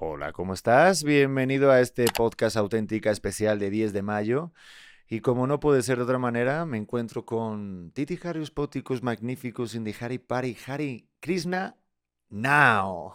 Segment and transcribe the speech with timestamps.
[0.00, 1.02] Hola, ¿cómo estás?
[1.02, 4.52] Bienvenido a este podcast auténtica especial de 10 de mayo.
[5.08, 9.74] Y como no puede ser de otra manera, me encuentro con Titi Harius Poticus Magnificus
[9.74, 11.76] in the Hari Pari Hari Krishna
[12.28, 13.14] Now.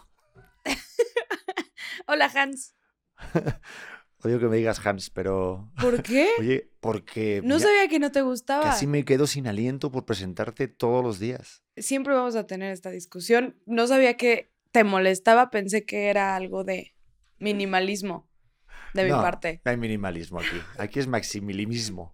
[2.06, 2.74] Hola, Hans.
[4.22, 5.72] Odio que me digas Hans, pero.
[5.80, 6.28] ¿Por qué?
[6.38, 7.40] Oye, porque.
[7.42, 8.62] no sabía que no te gustaba.
[8.62, 11.62] Casi me quedo sin aliento por presentarte todos los días.
[11.78, 13.58] Siempre vamos a tener esta discusión.
[13.64, 15.50] No sabía que te molestaba.
[15.50, 16.96] Pensé que era algo de
[17.38, 18.28] minimalismo
[18.92, 19.62] de mi parte.
[19.64, 20.60] No hay minimalismo aquí.
[20.78, 22.12] Aquí es maximilimismo.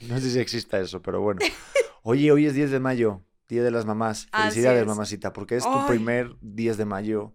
[0.00, 1.40] No sé si exista eso, pero bueno.
[2.02, 4.28] Oye, hoy es 10 de mayo, Día de las Mamás.
[4.30, 4.86] Felicidades, es.
[4.86, 5.88] mamacita, porque es tu Ay.
[5.88, 7.34] primer 10 de mayo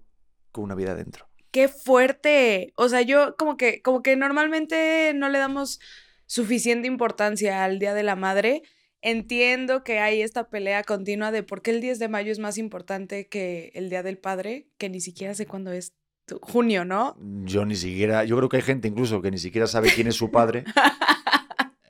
[0.51, 1.27] con una vida dentro.
[1.49, 2.71] ¡Qué fuerte!
[2.75, 5.79] O sea, yo como que, como que normalmente no le damos
[6.27, 8.61] suficiente importancia al Día de la Madre.
[9.01, 12.57] Entiendo que hay esta pelea continua de por qué el 10 de mayo es más
[12.57, 15.93] importante que el Día del Padre, que ni siquiera sé cuándo es.
[16.41, 17.15] Junio, ¿no?
[17.45, 20.15] Yo ni siquiera, yo creo que hay gente incluso que ni siquiera sabe quién es
[20.15, 20.63] su padre.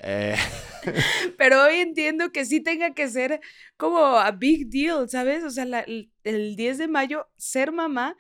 [0.10, 0.36] Eh,
[1.38, 3.42] Pero hoy entiendo que sí tenga que ser
[3.76, 5.44] como a big deal, ¿sabes?
[5.44, 5.86] O sea, la-
[6.24, 8.16] el 10 de mayo, ser mamá.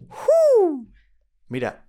[0.00, 0.86] ¡uh!
[1.48, 1.86] Mira,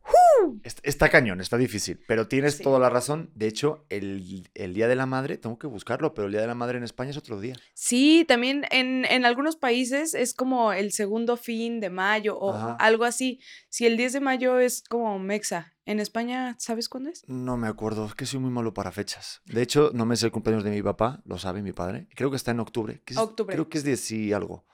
[0.64, 2.64] est- está cañón, está difícil, pero tienes Sí.
[2.64, 3.30] toda la razón.
[3.36, 6.48] De hecho, el, el Día de la Madre, tengo que buscarlo, pero el Día de
[6.48, 7.56] la Madre en España es otro día.
[7.74, 12.76] Sí, también en, en algunos países es como el segundo fin de mayo o Ajá.
[12.80, 13.40] algo así.
[13.70, 15.74] Si el 10 de mayo es como Mexa.
[15.86, 17.24] En España, ¿sabes cuándo es?
[17.28, 19.42] No me acuerdo, es que soy muy malo para fechas.
[19.46, 22.08] De hecho, no me sé el cumpleaños de mi papá, lo sabe mi padre.
[22.14, 23.02] Creo que está en octubre.
[23.06, 23.56] que es- Octubre.
[23.56, 24.68] Creo que es 10 y algo.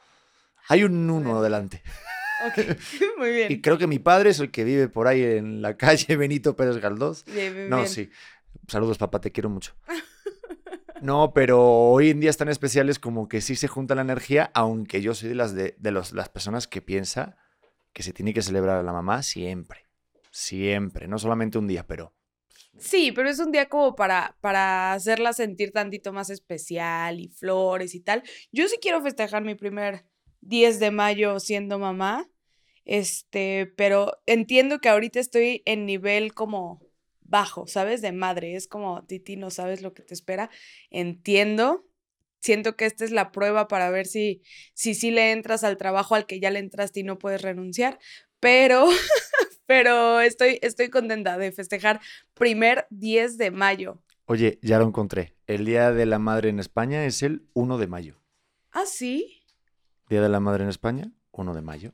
[0.68, 1.16] Hay un ver.
[1.16, 1.84] uno delante.
[2.40, 2.58] Ok,
[3.18, 3.52] muy bien.
[3.52, 6.56] Y creo que mi padre es el que vive por ahí en la calle Benito
[6.56, 7.26] Pérez Galdós.
[7.26, 7.90] Bien, bien, No, bien.
[7.90, 8.10] sí.
[8.68, 9.76] Saludos, papá, te quiero mucho.
[11.02, 15.02] No, pero hoy en días tan especiales como que sí se junta la energía, aunque
[15.02, 17.38] yo soy de las, de, de los- las personas que piensa
[17.94, 19.86] que se tiene que celebrar a la mamá siempre.
[20.32, 22.14] Siempre, no solamente un día, pero
[22.78, 27.96] Sí, pero es un día como para, para hacerla sentir tantito más especial y flores
[27.96, 28.22] y tal.
[28.52, 30.06] Yo sí quiero festejar mi primer
[30.46, 32.30] 10 de mayo siendo mamá,
[32.86, 36.82] este, pero entiendo que ahorita estoy en nivel como
[37.22, 38.02] bajo, ¿sabes?
[38.02, 38.56] De madre.
[38.56, 40.50] Es como, Titi, no sabes lo que te espera.
[40.90, 41.88] Entiendo.
[42.40, 44.44] Siento que esta es la prueba para ver si
[44.76, 47.98] si, sí le entras al trabajo al que ya le entraste y no puedes renunciar.
[48.40, 48.86] Pero,
[49.66, 52.00] pero estoy, estoy contenta de festejar
[52.36, 54.04] primer 10 de mayo.
[54.26, 55.36] Oye, ya lo encontré.
[55.48, 58.22] El Día de la Madre en España es el 1 de mayo.
[58.72, 59.45] Ah, sí.
[60.10, 61.92] Día de la Madre en España, 1 de mayo.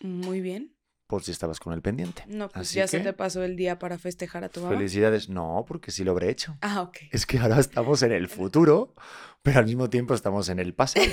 [0.00, 0.74] Muy bien.
[1.06, 2.24] Por si estabas con el pendiente.
[2.26, 4.74] No, pues Así ya se te pasó el día para festejar a tu mamá.
[4.74, 5.28] Felicidades.
[5.28, 6.56] No, porque sí lo habré hecho.
[6.62, 6.96] Ah, ok.
[7.10, 8.94] Es que ahora estamos en el futuro,
[9.42, 11.04] pero al mismo tiempo estamos en el pasado.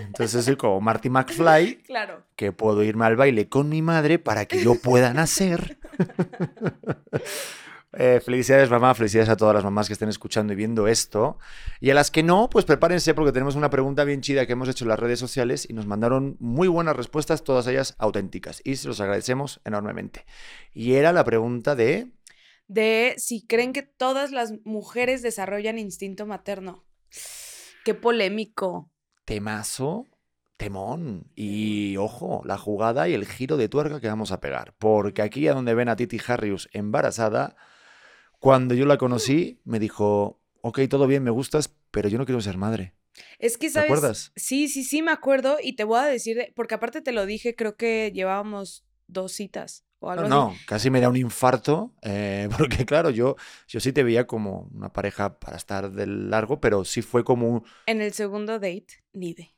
[0.00, 2.24] Entonces soy como Marty McFly, Claro.
[2.36, 5.78] que puedo irme al baile con mi madre para que yo pueda nacer.
[7.92, 11.38] Eh, felicidades mamá, felicidades a todas las mamás que estén escuchando y viendo esto.
[11.80, 14.68] Y a las que no, pues prepárense porque tenemos una pregunta bien chida que hemos
[14.68, 18.62] hecho en las redes sociales y nos mandaron muy buenas respuestas, todas ellas auténticas.
[18.64, 20.24] Y se los agradecemos enormemente.
[20.72, 22.12] Y era la pregunta de...
[22.68, 26.84] De si creen que todas las mujeres desarrollan instinto materno.
[27.84, 28.92] Qué polémico.
[29.24, 30.06] temazo,
[30.56, 31.32] temón.
[31.34, 34.74] Y ojo, la jugada y el giro de tuerca que vamos a pegar.
[34.78, 37.56] Porque aquí a donde ven a Titi Harrius embarazada,
[38.40, 42.40] cuando yo la conocí, me dijo, ok, todo bien, me gustas, pero yo no quiero
[42.40, 42.94] ser madre.
[43.38, 43.90] Es que, ¿Te ¿sabes?
[43.92, 44.32] acuerdas?
[44.36, 45.58] Sí, sí, sí, me acuerdo.
[45.62, 49.32] Y te voy a decir, de- porque aparte te lo dije, creo que llevábamos dos
[49.32, 50.38] citas o algo No, así.
[50.52, 53.36] no, casi me da un infarto, eh, porque claro, yo,
[53.68, 57.48] yo sí te veía como una pareja para estar de largo, pero sí fue como
[57.48, 59.54] un, En el segundo date, ni de.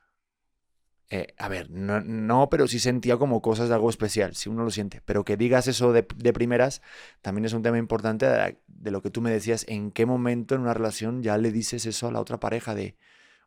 [1.15, 4.65] Eh, a ver, no, no, pero sí sentía como cosas de algo especial, si uno
[4.65, 5.03] lo siente.
[5.05, 6.81] Pero que digas eso de, de primeras
[7.21, 9.67] también es un tema importante de, de lo que tú me decías.
[9.69, 12.97] ¿En qué momento en una relación ya le dices eso a la otra pareja de,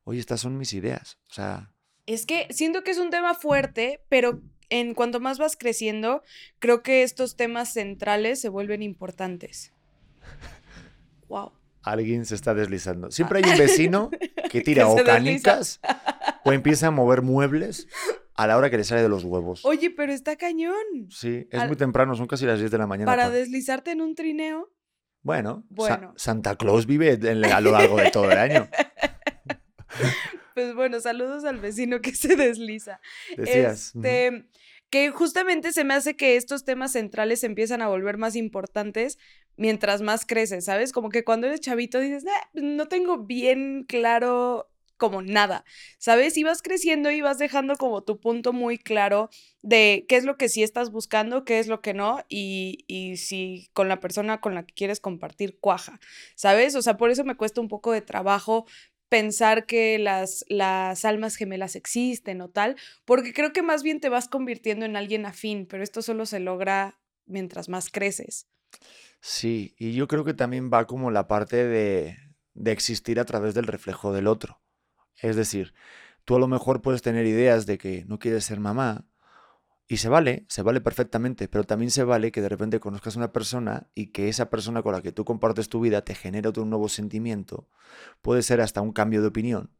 [0.03, 1.17] oye, estas son mis ideas?
[1.27, 1.71] O sea,
[2.05, 6.21] Es que siento que es un tema fuerte, pero en cuanto más vas creciendo,
[6.59, 9.73] creo que estos temas centrales se vuelven importantes.
[11.27, 11.53] Wow.
[11.91, 13.11] Alguien se está deslizando.
[13.11, 14.09] Siempre hay un vecino
[14.51, 15.13] que tira o desliza.
[15.13, 15.79] canicas
[16.43, 17.87] o empieza a mover muebles
[18.35, 19.63] a la hora que le sale de los huevos.
[19.65, 20.75] Oye, pero está cañón.
[21.09, 23.09] Sí, es al- muy temprano, son casi las 10 de la mañana.
[23.11, 24.71] Para pa- deslizarte en un trineo.
[25.21, 26.13] Bueno, Sa- Bueno.
[26.17, 28.67] Santa Claus vive en- a lo largo de todo el año.
[30.53, 33.01] Pues bueno, saludos al vecino que se desliza.
[33.35, 33.93] Decías.
[33.95, 34.47] Este,
[34.89, 39.17] que justamente se me hace que estos temas centrales se empiezan a volver más importantes
[39.57, 40.91] mientras más creces, ¿sabes?
[40.91, 45.65] Como que cuando eres chavito dices, "Nah, pues, no tengo bien claro como nada,
[45.97, 46.37] ¿sabes?
[46.37, 49.29] Y vas creciendo y vas dejando como tu punto muy claro
[49.61, 53.17] de qué es lo que sí estás buscando, qué es lo que no, y, y
[53.17, 55.99] si con la persona con la que quieres compartir cuaja,
[56.35, 56.75] ¿sabes?
[56.75, 58.65] O sea, por eso me cuesta un poco de trabajo
[59.09, 62.75] pensar que las, las almas gemelas existen o tal,
[63.05, 66.39] porque creo que más bien te vas convirtiendo en alguien afín, pero esto solo se
[66.39, 68.47] logra mientras más creces.
[69.19, 72.17] Sí, y yo creo que también va como la parte de,
[72.53, 74.61] de existir a través del reflejo del otro.
[75.21, 75.73] Es decir,
[76.25, 79.05] tú a lo mejor puedes tener ideas de que no quieres ser mamá,
[79.87, 83.19] y se vale, se vale perfectamente, pero también se vale que de repente conozcas a
[83.19, 86.49] una persona y que esa persona con la que tú compartes tu vida te genere
[86.49, 87.69] otro nuevo sentimiento,
[88.21, 89.71] puede ser hasta un cambio de opinión.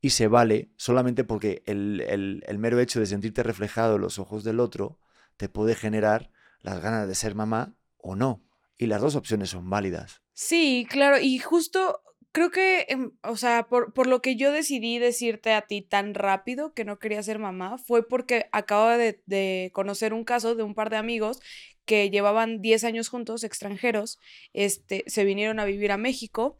[0.00, 4.44] Y se vale solamente porque el, el mero hecho de sentirte reflejado en los ojos
[4.44, 4.98] del otro
[5.36, 6.30] te puede generar
[6.60, 8.42] las ganas de ser mamá o no.
[8.78, 10.22] Y las dos opciones son válidas.
[10.32, 12.02] Sí, claro, y justo
[12.36, 16.12] creo que, em, o sea, por, por, lo que yo decidí decirte a ti tan
[16.12, 20.62] rápido que no quería ser mamá, fue porque acababa de, de conocer un caso de
[20.62, 21.40] un par de amigos
[21.86, 24.18] que llevaban 10 años juntos, extranjeros,
[24.52, 26.58] este, se vinieron a vivir a México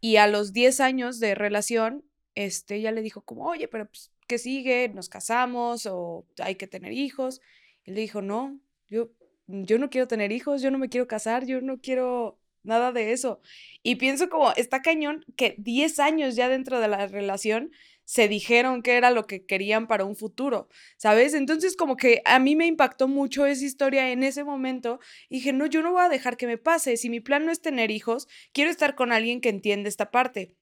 [0.00, 2.04] y a los 10 años de relación,
[2.34, 4.88] este, ella le dijo como, oye, pero pues, ¿qué sigue?
[4.88, 7.42] ¿Nos casamos o hay que tener hijos?
[7.84, 8.58] Él le dijo, no,
[8.88, 9.10] yo,
[9.48, 13.12] yo no quiero tener hijos, yo no me quiero casar, yo no quiero nada de
[13.12, 13.40] eso.
[13.82, 17.72] Y pienso como, está cañón que 10 años ya dentro de la relación
[18.04, 21.34] se dijeron que era lo que querían para un futuro, ¿sabes?
[21.34, 24.98] Entonces como que a mí me impactó mucho esa historia en ese momento.
[25.28, 26.96] Y dije, no, yo no voy a dejar que me pase.
[26.96, 30.54] Si mi plan no es tener hijos, quiero estar con alguien que entiende esta parte.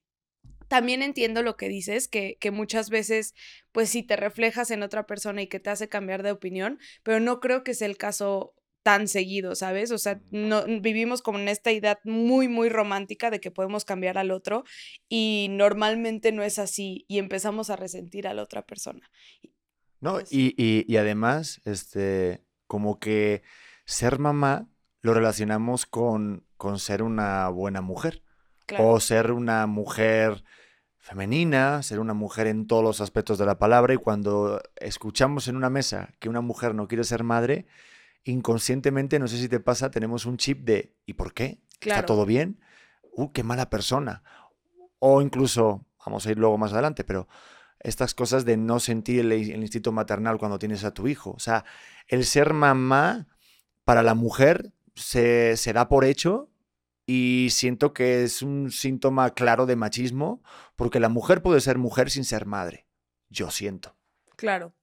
[0.67, 3.35] También entiendo lo que dices, que, que muchas veces,
[3.71, 7.21] pues si te reflejas en otra persona y que te hace cambiar de opinión, pero
[7.21, 8.56] no creo que sea el caso
[8.87, 9.91] tan seguido, ¿sabes?
[9.91, 14.17] O sea, no, vivimos como en esta idea muy, muy romántica de que podemos cambiar
[14.17, 14.63] al otro
[15.09, 19.11] y normalmente no es así y empezamos a resentir a la otra persona.
[19.99, 23.43] No, pues y, y, y, además, este, como que
[23.87, 24.69] ser mamá
[25.03, 28.23] lo relacionamos con, con ser una buena mujer
[28.67, 28.89] claro.
[28.91, 30.45] o ser una mujer
[30.99, 35.57] femenina, ser una mujer en todos los aspectos de la palabra y cuando escuchamos en
[35.57, 37.67] una mesa que una mujer no quiere ser madre,
[38.27, 41.61] inconscientemente, no sé si te pasa, tenemos un chip de ¿y por qué?
[41.79, 42.01] Claro.
[42.01, 42.61] ¿Está todo bien?
[43.13, 44.23] ¡Uh, qué mala persona!
[44.99, 47.29] O incluso, vamos a ir luego más adelante, pero
[47.81, 51.31] estas cosas de no sentir el, el instinto maternal cuando tienes a tu hijo.
[51.31, 51.65] O sea,
[52.09, 53.29] el ser mamá
[53.85, 56.51] para la mujer se, se da por hecho
[57.07, 60.43] y siento que es un síntoma claro de machismo
[60.75, 62.87] porque la mujer puede ser mujer sin ser madre.
[63.29, 63.97] Yo siento.
[64.35, 64.75] Claro.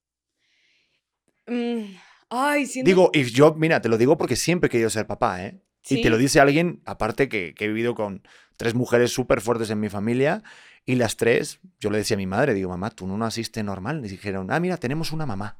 [1.47, 1.95] Mm,
[2.29, 2.87] Ay, siento...
[2.87, 5.59] Digo, y yo, mira, te lo digo porque siempre he querido ser papá, ¿eh?
[5.81, 5.99] ¿Sí?
[5.99, 8.23] Y te lo dice alguien, aparte que, que he vivido con
[8.57, 10.43] tres mujeres súper fuertes en mi familia,
[10.85, 14.03] y las tres, yo le decía a mi madre, digo, mamá, tú no naciste normal.
[14.05, 15.57] Y dijeron, ah, mira, tenemos una mamá.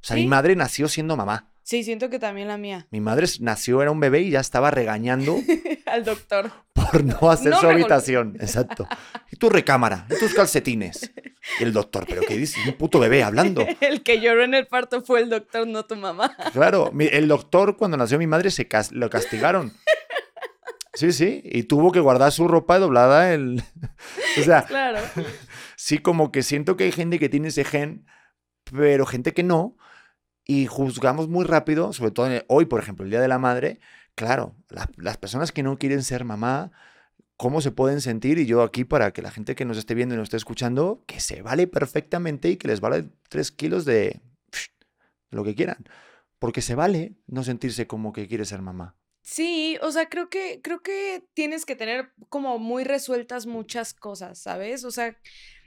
[0.00, 0.22] O sea, ¿Sí?
[0.22, 1.49] mi madre nació siendo mamá.
[1.70, 2.88] Sí, siento que también la mía.
[2.90, 5.36] Mi madre nació, era un bebé y ya estaba regañando
[5.86, 8.36] al doctor por no hacer no su habitación.
[8.40, 8.88] Exacto.
[9.30, 11.12] Y tu recámara, y tus calcetines.
[11.60, 12.66] Y el doctor, ¿pero qué dices?
[12.66, 13.64] Un puto bebé hablando.
[13.82, 16.36] el que lloró en el parto fue el doctor, no tu mamá.
[16.52, 19.72] Claro, el doctor, cuando nació mi madre, se cas lo castigaron.
[20.94, 23.32] Sí, sí, y tuvo que guardar su ropa doblada.
[23.32, 23.62] El...
[24.40, 24.98] o sea, claro.
[25.76, 28.06] sí, como que siento que hay gente que tiene ese gen,
[28.72, 29.76] pero gente que no
[30.50, 33.78] y juzgamos muy rápido, sobre todo hoy, por ejemplo, el Día de la Madre,
[34.16, 36.72] claro, la, las personas que no quieren ser mamá,
[37.36, 38.36] ¿cómo se pueden sentir?
[38.40, 41.04] Y yo aquí para que la gente que nos esté viendo y nos esté escuchando,
[41.06, 44.22] que se vale perfectamente y que les vale tres kilos de
[45.30, 45.84] lo que quieran.
[46.40, 48.96] Porque se vale no sentirse como que quiere ser mamá.
[49.22, 54.40] Sí, o sea, creo que, creo que tienes que tener como muy resueltas muchas cosas,
[54.40, 54.82] ¿sabes?
[54.82, 55.16] O sea,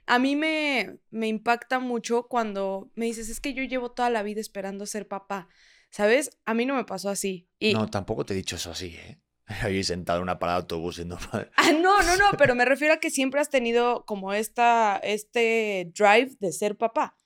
[0.05, 4.23] a mí me, me impacta mucho cuando me dices, es que yo llevo toda la
[4.23, 5.47] vida esperando ser papá.
[5.89, 6.39] ¿Sabes?
[6.45, 7.47] A mí no me pasó así.
[7.59, 7.73] Y...
[7.73, 9.19] No, tampoco te he dicho eso así, ¿eh?
[9.61, 11.51] Ahí sentado en una parada de autobús siendo madre.
[11.55, 15.91] Ah, no, no, no, pero me refiero a que siempre has tenido como esta, este
[15.95, 17.17] drive de ser papá.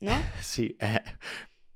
[0.00, 0.12] ¿No?
[0.42, 0.76] Sí.
[0.80, 1.00] Eh,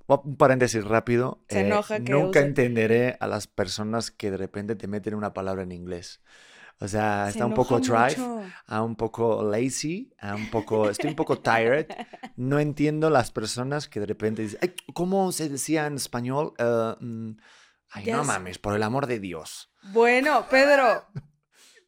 [0.07, 1.43] un paréntesis rápido.
[1.49, 5.33] Se enoja eh, que Nunca entenderé a las personas que de repente te meten una
[5.33, 6.21] palabra en inglés.
[6.83, 8.43] O sea, Se está un poco drive, mucho.
[8.67, 11.87] a un poco lazy, a un poco, estoy un poco tired.
[12.35, 16.55] No entiendo las personas que de repente dicen, Ay, ¿cómo se decía en español?
[16.59, 17.37] Uh, mm,
[17.91, 19.71] ay, no mames, por el amor de Dios.
[19.93, 21.05] Bueno, Pedro,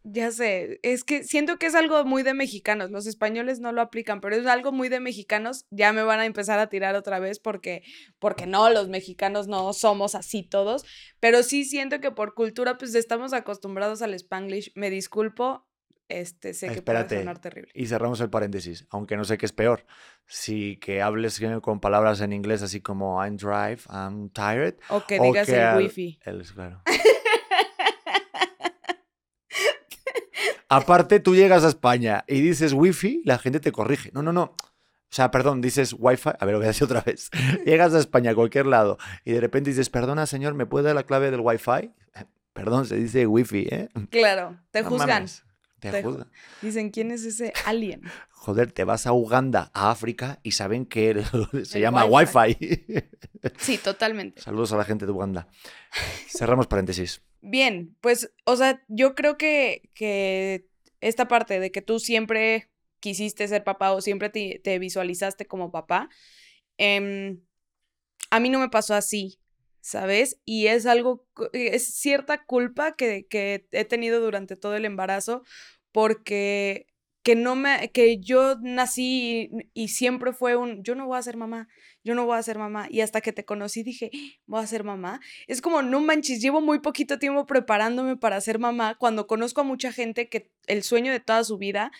[0.07, 3.81] ya sé, es que siento que es algo muy de mexicanos, los españoles no lo
[3.81, 7.19] aplican, pero es algo muy de mexicanos, ya me van a empezar a tirar otra
[7.19, 7.83] vez porque,
[8.19, 10.85] porque no, los mexicanos no somos así todos,
[11.21, 15.67] pero sí siento que por cultura pues estamos acostumbrados al spanglish, me disculpo,
[16.09, 17.09] este, sé que Espérate.
[17.09, 17.71] puede sonar terrible.
[17.75, 19.87] Y cerramos el paréntesis, aunque no sé qué es peor.
[20.27, 24.75] Si que hables con palabras en inglés así como I'm drive, I'm tired.
[24.91, 26.21] O que o digas que el wifi.
[26.25, 26.83] el- claro.
[30.77, 34.11] Aparte, tú llegas a España y dices wifi, la gente te corrige.
[34.13, 34.43] No, no, no.
[34.43, 34.57] O
[35.17, 36.31] sea, perdón, dices wifi.
[36.39, 37.31] A ver, lo voy a decir otra vez.
[37.65, 40.95] Llegas a España, a cualquier lado, y de repente dices, perdona, señor, ¿me puede dar
[40.97, 41.93] la clave del wifi?
[42.53, 43.89] Perdón, se dice wifi, ¿eh?
[44.11, 45.09] Claro, te No juzgan.
[45.09, 45.45] mames,
[45.81, 46.31] Te Te ju- juzgan.
[46.63, 48.03] Dicen, ¿quién es ese alien?
[48.31, 51.25] Joder, te vas a Uganda, a África, y saben que
[51.65, 52.37] se El llama wifi.
[52.61, 52.87] wifi.
[53.59, 54.41] Sí, totalmente.
[54.43, 55.49] Saludos a la gente de Uganda.
[56.29, 57.23] Cerramos paréntesis.
[57.47, 60.67] Bien, pues, o sea, yo creo que, que
[61.03, 62.71] esta parte de que tú siempre
[63.01, 66.09] quisiste ser papá o siempre te, te visualizaste como papá,
[66.79, 67.43] em,
[68.31, 69.41] a mí no me pasó así,
[69.81, 70.41] ¿sabes?
[70.47, 75.43] Y es algo, es cierta culpa que, que he tenido durante todo el embarazo
[75.93, 76.87] porque
[77.25, 81.23] que no me, que yo nací y, y siempre fue un, yo no voy a
[81.23, 81.69] ser mamá,
[82.05, 82.87] yo no voy a ser mamá.
[82.91, 84.11] Y hasta que te conocí dije,
[84.47, 85.21] voy a ser mamá.
[85.47, 89.65] Es como, no manches, llevo muy poquito tiempo preparándome para ser mamá cuando conozco a
[89.65, 91.91] mucha gente que el sueño de toda su vida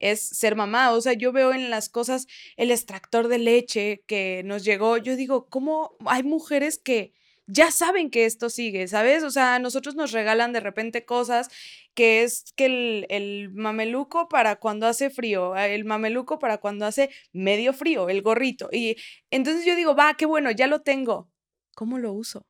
[0.00, 0.92] es ser mamá.
[0.92, 2.26] O sea, yo veo en las cosas
[2.56, 4.98] el extractor de leche que nos llegó.
[4.98, 7.14] Yo digo, ¿cómo hay mujeres que
[7.46, 9.22] ya saben que esto sigue, ¿sabes?
[9.22, 11.48] O sea, nosotros nos regalan de repente cosas
[11.94, 17.10] que es que el, el mameluco para cuando hace frío, el mameluco para cuando hace
[17.32, 18.68] medio frío, el gorrito.
[18.72, 18.96] Y
[19.30, 21.30] entonces yo digo, va, qué bueno, ya lo tengo.
[21.74, 22.46] ¿Cómo lo uso?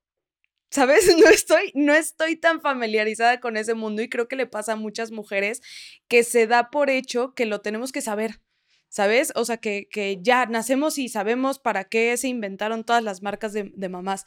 [0.71, 1.07] ¿Sabes?
[1.19, 4.77] No estoy, no estoy tan familiarizada con ese mundo y creo que le pasa a
[4.77, 5.63] muchas mujeres
[6.09, 8.41] que se da por hecho que lo tenemos que saber.
[8.89, 9.33] ¿Sabes?
[9.35, 13.53] O sea, que, que ya nacemos y sabemos para qué se inventaron todas las marcas
[13.53, 14.25] de, de mamás.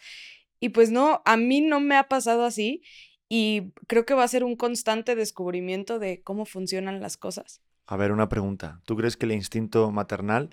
[0.59, 2.81] Y pues no, a mí no me ha pasado así
[3.29, 7.61] y creo que va a ser un constante descubrimiento de cómo funcionan las cosas.
[7.85, 8.81] A ver, una pregunta.
[8.85, 10.49] ¿Tú crees que el instinto maternal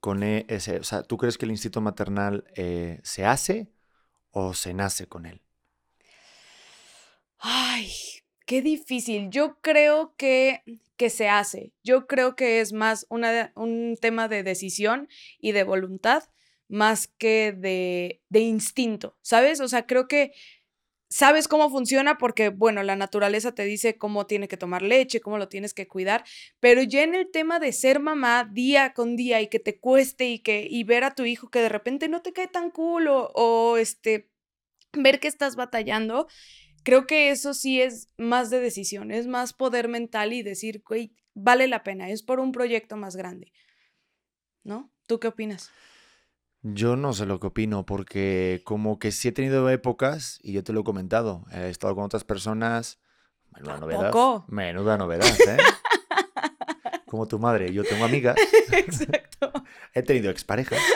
[0.00, 3.72] con e- ese, o sea, ¿tú crees que el instinto maternal eh, se hace
[4.30, 5.42] o se nace con él?
[7.38, 7.90] Ay,
[8.46, 9.30] qué difícil.
[9.30, 10.62] Yo creo que,
[10.96, 11.72] que se hace.
[11.84, 15.08] Yo creo que es más una, un tema de decisión
[15.40, 16.24] y de voluntad
[16.68, 19.60] más que de, de instinto, ¿sabes?
[19.60, 20.32] O sea, creo que
[21.10, 25.38] sabes cómo funciona porque, bueno, la naturaleza te dice cómo tiene que tomar leche, cómo
[25.38, 26.24] lo tienes que cuidar,
[26.60, 30.28] pero ya en el tema de ser mamá día con día y que te cueste
[30.28, 33.06] y que y ver a tu hijo que de repente no te cae tan cool
[33.08, 34.30] o, este
[34.92, 36.28] ver que estás batallando,
[36.82, 41.14] creo que eso sí es más de decisión, es más poder mental y decir, güey,
[41.34, 43.52] vale la pena, es por un proyecto más grande.
[44.64, 44.92] ¿No?
[45.06, 45.70] ¿Tú qué opinas?
[46.62, 50.64] Yo no sé lo que opino, porque como que sí he tenido épocas, y yo
[50.64, 52.98] te lo he comentado, he estado con otras personas.
[53.54, 54.12] Menuda ¿A novedad.
[54.48, 55.56] Menuda novedad, ¿eh?
[57.06, 58.36] Como tu madre, yo tengo amigas,
[58.72, 59.50] Exacto.
[59.94, 60.80] he tenido exparejas.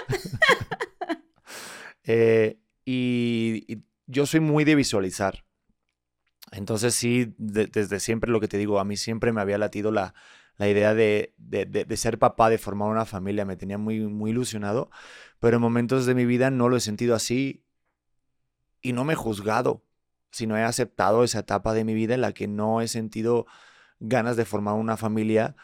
[2.05, 5.45] Eh, y, y yo soy muy de visualizar.
[6.51, 9.93] Entonces sí, de- desde siempre lo que te digo, a mí siempre me había latido
[9.93, 10.13] la,
[10.57, 14.91] la idea de, de- ser papá, de formar una familia, me tenía muy, muy ilusionado,
[15.41, 17.65] pero en momentos de mi vida no lo he sentido así
[18.81, 19.85] y no me he juzgado,
[20.31, 23.47] sino he aceptado esa etapa de mi vida en la que no he sentido
[24.01, 25.57] ganas de formar una familia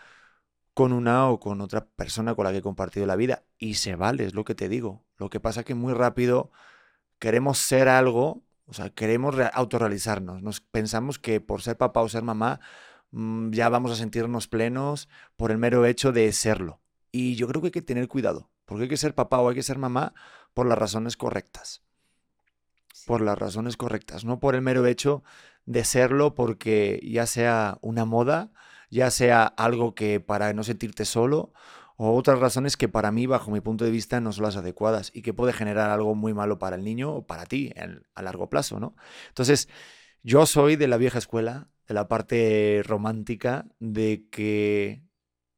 [0.75, 3.45] con una o con otra persona con la que he compartido la vida.
[3.59, 5.05] Y se vale, es lo que te digo.
[5.17, 6.53] Lo que pasa que muy rápido
[7.19, 10.43] queremos ser algo, o sea, queremos re- autorrealizarnos.
[10.43, 12.61] Nos pensamos que por ser papá o ser mamá
[13.13, 16.81] ya vamos a sentirnos plenos por el mero hecho de serlo.
[17.11, 19.55] Y yo creo que hay que tener cuidado, porque hay que ser papá o hay
[19.55, 20.15] que ser mamá
[20.55, 21.83] por las razones correctas.
[23.07, 25.23] Por las razones correctas, no por el mero hecho
[25.65, 28.51] de serlo porque ya sea una moda,
[28.91, 31.53] ya sea algo que para no sentirte solo,
[31.97, 35.11] o otras razones que para mí, bajo mi punto de vista, no son las adecuadas
[35.15, 38.23] y que puede generar algo muy malo para el niño o para ti en- a
[38.23, 38.95] largo plazo, ¿no?
[39.29, 39.69] Entonces,
[40.23, 45.03] yo soy de la vieja escuela, de la parte romántica, de que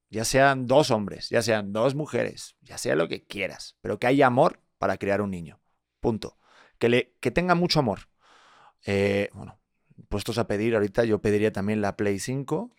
[0.08, 4.06] ya sean dos hombres, ya sean dos mujeres, ya sea lo que quieras, pero que
[4.06, 5.60] haya amor para crear un niño.
[6.00, 6.38] Punto.
[6.78, 8.08] Que, le, que tenga mucho amor.
[8.86, 9.60] Eh, bueno,
[10.08, 12.74] puestos a pedir, ahorita yo pediría también la Play 5.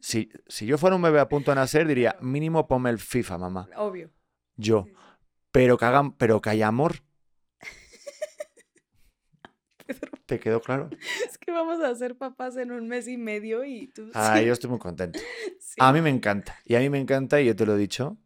[0.00, 3.38] Si, si yo fuera un bebé a punto de nacer, diría, mínimo ponme el FIFA,
[3.38, 3.68] mamá.
[3.76, 4.10] Obvio.
[4.56, 4.84] Yo.
[4.86, 4.92] Sí.
[5.50, 7.02] Pero que, hagan, pero que haya amor.
[10.26, 10.90] ¿Te quedó claro?
[11.48, 14.10] Que vamos a ser papás en un mes y medio y tú...
[14.12, 15.18] Ah, sí, yo estoy muy contento.
[15.60, 15.76] sí.
[15.78, 16.58] A mí me encanta.
[16.66, 18.18] Y a mí me encanta, y yo te lo he dicho,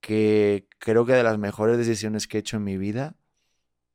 [0.00, 3.16] que creo que de las mejores decisiones que he hecho en mi vida,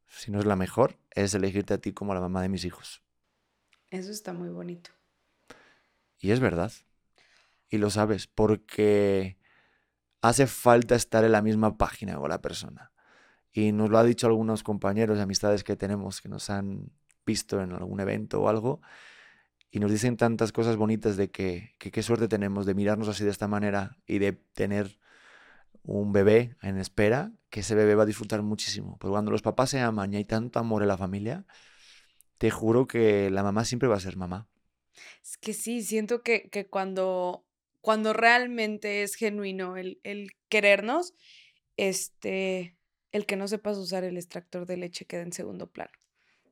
[0.05, 3.01] si no es la mejor, es elegirte a ti como la mamá de mis hijos.
[3.89, 4.91] Eso está muy bonito.
[6.19, 6.71] Y es verdad.
[7.69, 9.39] Y lo sabes, porque
[10.21, 12.91] hace falta estar en la misma página con la persona.
[13.51, 16.91] Y nos lo ha dicho algunos compañeros y amistades que tenemos que nos han
[17.25, 18.81] visto en algún evento o algo.
[19.71, 23.29] Y nos dicen tantas cosas bonitas de que qué suerte tenemos de mirarnos así de
[23.29, 24.99] esta manera y de tener
[25.83, 28.97] un bebé en espera, que ese bebé va a disfrutar muchísimo.
[28.99, 31.45] Porque cuando los papás se aman y hay tanto amor en la familia,
[32.38, 34.47] te juro que la mamá siempre va a ser mamá.
[35.23, 37.45] Es que sí, siento que, que cuando,
[37.81, 41.13] cuando realmente es genuino el, el querernos,
[41.77, 42.77] este,
[43.11, 45.91] el que no sepas usar el extractor de leche queda en segundo plano.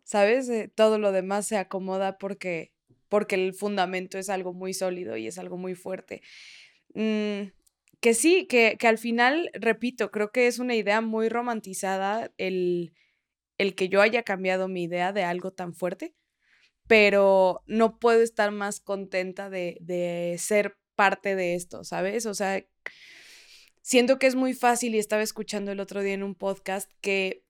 [0.07, 0.49] ¿Sabes?
[0.73, 2.71] Todo lo demás se acomoda porque,
[3.09, 6.21] porque el fundamento es algo muy sólido y es algo muy fuerte.
[6.93, 7.49] Mm,
[7.99, 12.93] que sí, que, que, al final, repito, creo que es una idea muy romantizada el,
[13.57, 16.15] el que yo haya cambiado mi idea de algo tan fuerte,
[16.87, 22.25] pero no puedo estar más contenta de, de ser parte de esto, ¿sabes?
[22.27, 22.65] O sea,
[23.81, 27.43] siento que es muy fácil y estaba escuchando el otro día en un podcast que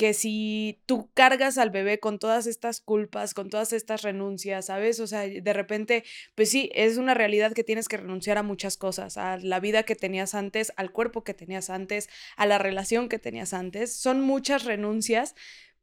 [0.00, 4.98] que si tú cargas al bebé con todas estas culpas, con todas estas renuncias, ¿sabes?
[4.98, 8.78] O sea, de repente, pues sí, es una realidad que tienes que renunciar a muchas
[8.78, 13.10] cosas, a la vida que tenías antes, al cuerpo que tenías antes, a la relación
[13.10, 13.94] que tenías antes.
[13.94, 15.34] Son muchas renuncias,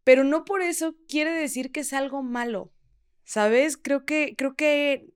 [0.04, 2.72] pero no por eso quiere decir que es algo malo,
[3.24, 3.78] ¿sabes?
[3.78, 5.14] Creo que, creo que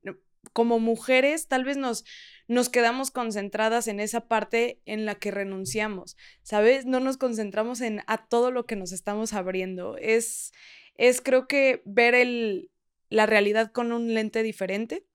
[0.52, 2.04] como mujeres tal vez nos,
[2.52, 6.84] nos quedamos concentradas en esa parte en la que renunciamos, ¿sabes?
[6.84, 9.96] No nos concentramos en a todo lo que nos estamos abriendo.
[9.96, 10.52] Es,
[10.96, 12.70] es creo que ver el,
[13.08, 15.06] la realidad con un lente diferente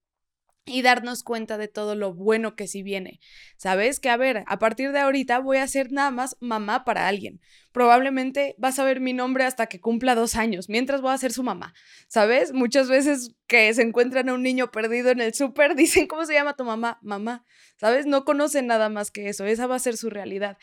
[0.68, 3.20] y darnos cuenta de todo lo bueno que sí viene.
[3.56, 4.00] ¿Sabes?
[4.00, 7.40] Que a ver, a partir de ahorita voy a ser nada más mamá para alguien.
[7.72, 11.32] Probablemente vas a ver mi nombre hasta que cumpla dos años, mientras voy a ser
[11.32, 11.74] su mamá.
[12.08, 12.54] ¿Sabes?
[12.54, 16.34] Muchas veces que se encuentran a un niño perdido en el súper, dicen, ¿cómo se
[16.34, 17.00] llama tu mamá?
[17.02, 17.46] Mamá.
[17.78, 18.06] ¿Sabes?
[18.06, 19.46] No conocen nada más que eso.
[19.46, 20.58] Esa va a ser su realidad.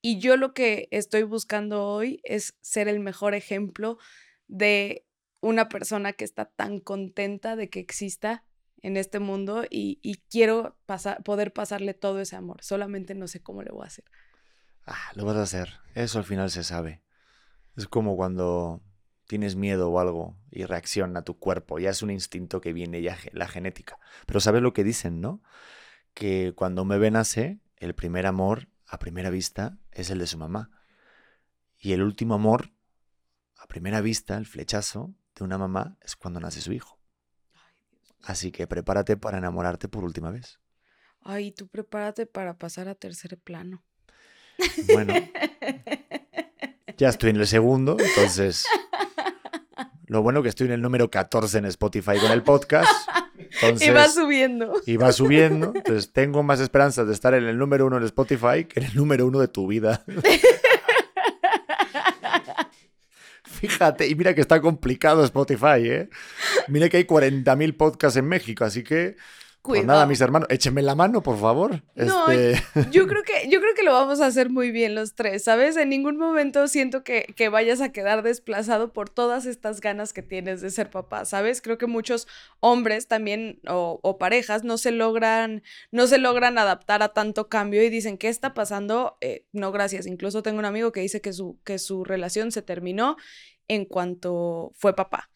[0.00, 3.98] Y yo lo que estoy buscando hoy es ser el mejor ejemplo
[4.46, 5.04] de
[5.40, 8.44] una persona que está tan contenta de que exista
[8.82, 10.76] en este mundo y, quiero
[11.24, 12.62] poder pasarle todo ese amor.
[12.62, 14.04] Solamente no sé cómo lo voy a hacer.
[14.86, 15.80] Ah, lo vas a hacer.
[15.94, 17.02] Eso al final se sabe.
[17.76, 18.82] Es como cuando
[19.26, 21.78] tienes miedo o algo y reacciona tu cuerpo.
[21.78, 23.98] Ya es un instinto que viene ya la genética.
[24.26, 25.42] Pero sabes lo que dicen, ¿no?
[26.14, 30.38] Que cuando me ven nace, el primer amor a primera vista es el de su
[30.38, 30.70] mamá.
[31.78, 32.72] Y el último amor
[33.56, 36.97] a primera vista, el flechazo de una mamá, es cuando nace su hijo.
[38.22, 40.58] Así que prepárate para enamorarte por última vez.
[41.22, 43.82] Ay, tú prepárate para pasar a tercer plano.
[44.92, 45.14] Bueno,
[46.96, 48.64] ya estoy en el segundo, entonces.
[50.06, 52.90] Lo bueno que estoy en el número 14 en Spotify con el podcast.
[53.80, 54.80] y va subiendo.
[54.86, 55.72] Y va subiendo.
[55.74, 58.94] Entonces tengo más esperanzas de estar en el número uno en Spotify que en el
[58.94, 60.04] número uno de tu vida.
[63.60, 66.08] Fíjate, y mira que está complicado Spotify, ¿eh?
[66.68, 69.16] Mira que hay 40.000 podcasts en México, así que...
[69.62, 71.82] Pues nada, mis hermanos, échenme la mano, por favor.
[71.94, 75.14] No, este yo, creo que, yo creo que lo vamos a hacer muy bien los
[75.14, 75.76] tres, ¿sabes?
[75.76, 80.22] En ningún momento siento que, que, vayas a quedar desplazado por todas estas ganas que
[80.22, 81.60] tienes de ser papá, ¿sabes?
[81.60, 82.26] Creo que muchos
[82.60, 87.82] hombres también o, o, parejas no se logran, no se logran adaptar a tanto cambio
[87.82, 89.18] y dicen, ¿qué está pasando?
[89.20, 90.06] Eh, no, gracias.
[90.06, 93.16] Incluso tengo un amigo que dice que su, que su relación se terminó
[93.68, 95.30] en cuanto fue papá.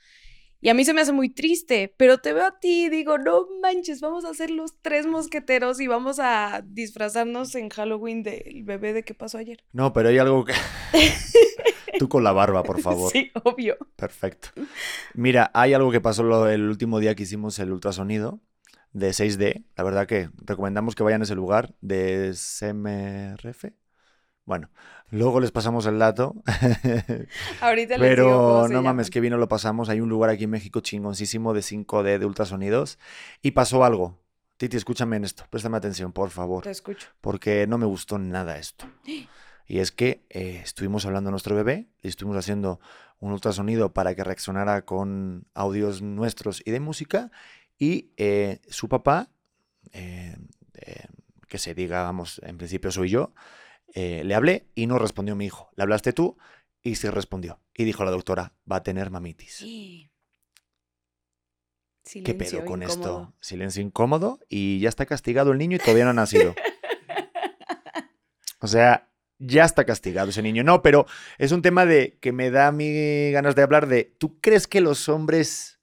[0.65, 3.19] Y a mí se me hace muy triste, pero te veo a ti y digo,
[3.19, 8.63] no manches, vamos a ser los tres mosqueteros y vamos a disfrazarnos en Halloween del
[8.63, 9.65] bebé de qué pasó ayer.
[9.73, 10.55] No, pero hay algo que...
[11.99, 13.11] Tú con la barba, por favor.
[13.11, 13.77] Sí, obvio.
[13.97, 14.51] Perfecto.
[15.15, 18.41] Mira, hay algo que pasó el último día que hicimos el ultrasonido
[18.93, 19.65] de 6D.
[19.77, 23.65] La verdad que recomendamos que vayan a ese lugar de SMRF.
[24.45, 24.71] Bueno,
[25.13, 26.35] luego les pasamos el dato.
[27.61, 29.89] Ahorita les Pero no mames, que bien lo pasamos.
[29.89, 32.99] Hay un lugar aquí en México chingoncísimo de 5D de ultrasonidos.
[33.43, 34.19] Y pasó algo.
[34.57, 35.45] Titi, escúchame en esto.
[35.51, 36.65] Préstame atención, por favor.
[36.65, 37.09] Te escucho.
[37.21, 38.87] Porque no me gustó nada esto.
[39.65, 42.81] Y es que eh, estuvimos hablando a nuestro bebé y estuvimos haciendo
[43.21, 47.31] un ultrasonido para que reaccionara con audios nuestros y de música.
[47.79, 49.31] Y eh, su papá,
[49.93, 50.37] eh,
[51.49, 53.33] que se diga, vamos, en principio soy yo,
[53.95, 55.71] eh, le hablé y no respondió mi hijo.
[55.77, 56.37] Le hablaste tú
[56.83, 57.61] y sí respondió.
[57.75, 59.57] Y dijo la doctora, va a tener mamitis.
[59.57, 60.11] Sí.
[62.25, 63.35] ¿Qué pedo con esto?
[63.41, 66.55] Silencio incómodo y ya está castigado el niño y todavía no ha nacido.
[68.61, 70.65] o sea, ya está castigado ese niño.
[70.65, 71.07] No, pero
[71.39, 74.67] es un tema de que me da a mí ganas de hablar de, ¿tú crees
[74.67, 75.81] que los hombres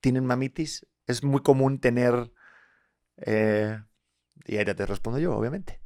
[0.00, 0.86] tienen mamitis?
[1.06, 2.32] Es muy común tener
[3.24, 3.78] Eh,
[4.46, 5.81] y ahora te respondo yo, obviamente.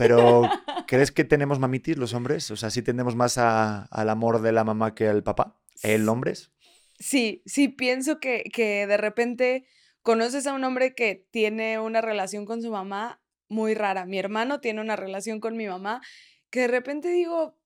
[0.00, 0.48] Pero,
[0.86, 2.50] ¿crees que tenemos mamitis los hombres?
[2.50, 5.60] O sea, ¿sí tendemos más a- al amor de la mamá que al papá?
[5.82, 6.50] ¿El hombres?
[6.98, 9.66] Sí, sí, pienso que, que de repente
[10.02, 14.06] conoces a un hombre que tiene una relación con su mamá muy rara.
[14.06, 16.00] Mi hermano tiene una relación con mi mamá
[16.50, 17.59] que de repente digo,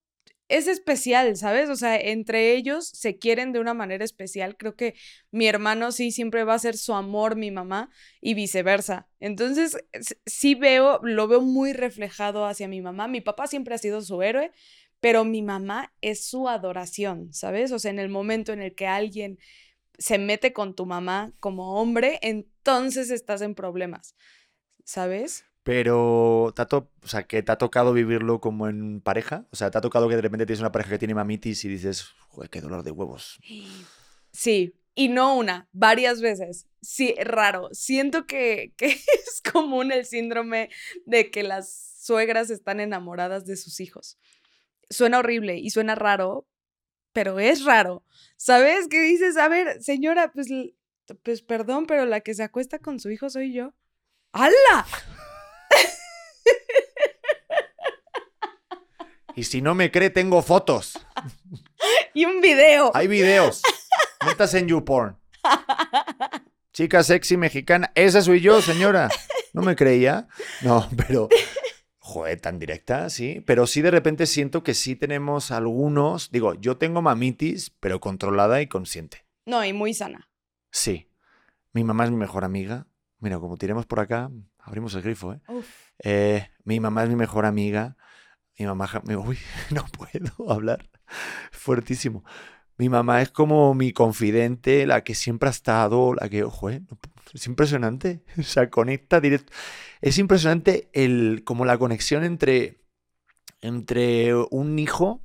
[0.48, 1.70] es especial, ¿sabes?
[1.70, 4.56] O sea, entre ellos se quieren de una manera especial.
[4.56, 4.94] Creo que
[5.30, 9.08] mi hermano sí siempre va a ser su amor, mi mamá, y viceversa.
[9.20, 9.76] Entonces,
[10.26, 13.08] sí veo, lo veo muy reflejado hacia mi mamá.
[13.08, 14.52] Mi papá siempre ha sido su héroe,
[15.00, 17.72] pero mi mamá es su adoración, ¿sabes?
[17.72, 19.38] O sea, en el momento en el que alguien
[19.98, 24.14] se mete con tu mamá como hombre, entonces estás en problemas,
[24.84, 25.44] ¿sabes?
[25.64, 29.46] Pero, ¿te ha o sea, que te ha tocado vivirlo como en pareja?
[29.50, 31.68] O sea, ¿te ha tocado que de repente tienes una pareja que tiene mamitis y
[31.68, 33.40] dices, joder, qué dolor de huevos?
[34.30, 36.66] Sí, y no una, varias veces.
[36.82, 37.70] Sí, raro.
[37.72, 40.68] Siento que, que es común el síndrome
[41.06, 44.18] de que las suegras están enamoradas de sus hijos.
[44.90, 46.46] Suena horrible y suena raro,
[47.14, 48.04] pero es raro.
[48.36, 48.86] ¿Sabes?
[48.88, 50.48] Que dices, a ver, señora, pues,
[51.22, 53.72] pues perdón, pero la que se acuesta con su hijo soy yo.
[54.32, 54.86] ¡Hala!
[59.36, 60.98] Y si no me cree, tengo fotos.
[62.14, 62.92] Y un video.
[62.94, 63.60] Hay videos.
[64.24, 65.18] Metas en YouPorn.
[66.72, 67.90] Chica sexy mexicana.
[67.96, 69.10] Esa soy yo, señora.
[69.52, 70.28] ¿No me creía?
[70.62, 71.28] No, pero...
[71.98, 73.42] Joder, tan directa, sí.
[73.44, 76.30] Pero sí de repente siento que sí tenemos algunos...
[76.30, 79.26] Digo, yo tengo mamitis, pero controlada y consciente.
[79.44, 80.28] No, y muy sana.
[80.70, 81.10] Sí.
[81.72, 82.86] Mi mamá es mi mejor amiga.
[83.18, 85.40] Mira, como tiremos por acá, abrimos el grifo, ¿eh?
[85.48, 85.66] Uf.
[85.98, 87.96] Eh, mi mamá es mi mejor amiga.
[88.58, 88.88] Mi mamá...
[89.04, 89.38] me- Uy,
[89.70, 90.88] no puedo hablar.
[91.52, 92.24] Fuertísimo.
[92.78, 96.82] Mi mamá es como mi confidente, la que siempre ha estado, la que, ojo, eh,
[97.32, 98.22] es impresionante.
[98.38, 99.52] O sea, conecta directo.
[100.00, 102.82] Es impresionante el, como la conexión entre,
[103.60, 105.22] entre un hijo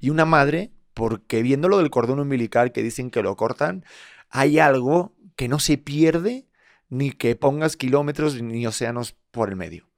[0.00, 3.84] y una madre, porque viendo lo del cordón umbilical que dicen que lo cortan,
[4.30, 6.48] hay algo que no se pierde
[6.88, 9.88] ni que pongas kilómetros ni océanos por el medio.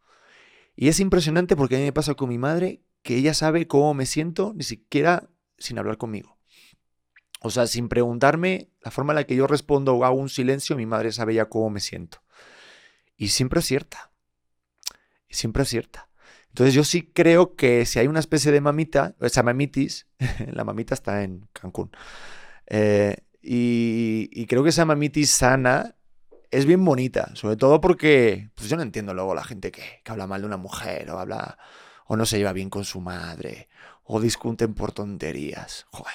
[0.76, 3.94] Y es impresionante porque a mí me pasa con mi madre que ella sabe cómo
[3.94, 6.38] me siento, ni siquiera sin hablar conmigo.
[7.40, 10.76] O sea, sin preguntarme la forma en la que yo respondo o hago un silencio,
[10.76, 12.22] mi madre sabe ya cómo me siento.
[13.16, 14.12] Y siempre acierta.
[15.28, 16.10] Y siempre acierta.
[16.48, 20.06] Entonces yo sí creo que si hay una especie de mamita, esa mamitis,
[20.52, 21.90] la mamita está en Cancún,
[22.66, 23.16] eh,
[23.48, 25.95] y creo que esa mamitis sana
[26.56, 30.10] es bien bonita, sobre todo porque pues yo no entiendo luego la gente que, que
[30.10, 31.58] habla mal de una mujer o habla
[32.06, 33.68] o no se lleva bien con su madre
[34.04, 35.86] o discuten por tonterías.
[35.90, 36.14] Joder,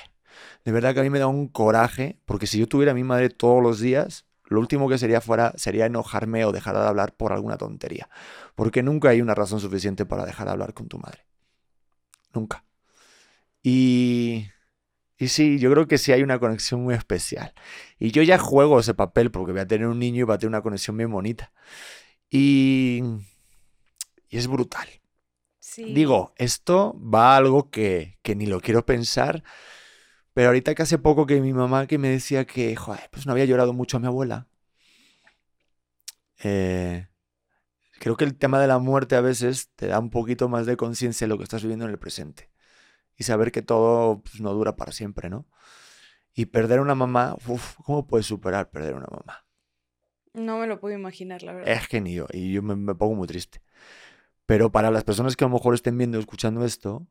[0.65, 3.03] de verdad que a mí me da un coraje porque si yo tuviera a mi
[3.03, 7.15] madre todos los días, lo último que sería fuera sería enojarme o dejar de hablar
[7.15, 8.09] por alguna tontería,
[8.55, 11.25] porque nunca hay una razón suficiente para dejar de hablar con tu madre.
[12.33, 12.63] Nunca.
[13.61, 14.47] Y
[15.21, 17.53] y sí, yo creo que sí hay una conexión muy especial.
[17.99, 20.37] Y yo ya juego ese papel porque voy a tener un niño y va a
[20.39, 21.53] tener una conexión bien bonita.
[22.31, 23.03] Y,
[24.29, 24.87] y es brutal.
[25.59, 25.93] Sí.
[25.93, 29.43] Digo, esto va a algo que, que ni lo quiero pensar,
[30.33, 33.33] pero ahorita que hace poco que mi mamá que me decía que, joder, pues no
[33.33, 34.47] había llorado mucho a mi abuela.
[36.43, 37.09] Eh,
[37.99, 40.77] creo que el tema de la muerte a veces te da un poquito más de
[40.77, 42.50] conciencia de lo que estás viviendo en el presente
[43.21, 45.45] y saber que todo pues, no dura para siempre, ¿no?
[46.33, 49.45] Y perder una mamá, uf, ¿cómo puedes superar perder una mamá?
[50.33, 51.71] No me lo puedo imaginar, la verdad.
[51.71, 53.61] Es genio y yo me, me pongo muy triste.
[54.47, 57.05] Pero para las personas que a lo mejor estén viendo o escuchando esto,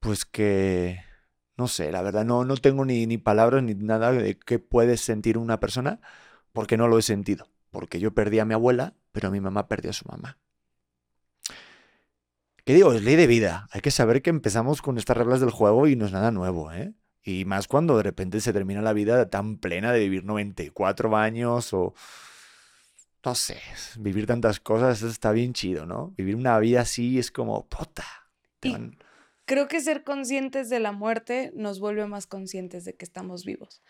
[0.00, 1.00] pues que,
[1.56, 4.96] no sé, la verdad no, no tengo ni, ni palabras ni nada de qué puede
[4.96, 6.00] sentir una persona
[6.52, 7.48] porque no lo he sentido.
[7.70, 10.36] Porque yo perdí a mi abuela, pero mi mamá perdió a su mamá.
[12.68, 12.92] ¿Qué digo?
[12.92, 13.66] Es ley de vida.
[13.72, 16.70] Hay que saber que empezamos con estas reglas del juego y no es nada nuevo,
[16.70, 16.92] ¿eh?
[17.22, 21.72] Y más cuando de repente se termina la vida tan plena de vivir 94 años
[21.72, 21.94] o...
[23.24, 23.56] No sé,
[23.98, 26.12] vivir tantas cosas está bien chido, ¿no?
[26.18, 28.04] Vivir una vida así es como, puta.
[29.46, 33.80] Creo que ser conscientes de la muerte nos vuelve más conscientes de que estamos vivos,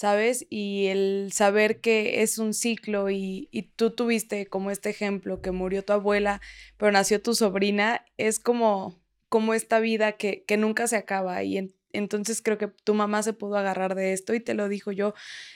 [0.00, 0.46] ¿sabes?
[0.48, 5.50] Y el saber que es un ciclo y, y tú tuviste como este ejemplo que
[5.50, 6.40] murió tu abuela,
[6.78, 11.42] pero nació tu sobrina, es como, como esta vida que, que nunca se acaba.
[11.42, 14.70] Y en- entonces creo que tu mamá se pudo agarrar de esto y te lo
[14.70, 15.12] dijo yo.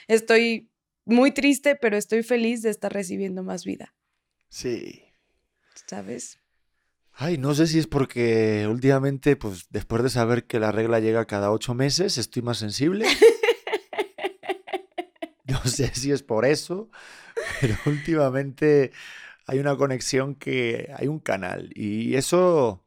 [0.07, 0.69] Estoy
[1.05, 3.95] muy triste, pero estoy feliz de estar recibiendo más vida,
[4.49, 5.01] Sí.
[5.87, 6.37] ¿sabes?
[7.13, 11.25] Ay, no sé si es porque últimamente, pues después de saber que la regla llega
[11.25, 13.07] cada ocho meses, estoy más sensible.
[15.47, 16.89] No sé si es por eso,
[17.61, 18.91] pero últimamente
[19.47, 22.83] hay una conexión que hay un canal y eso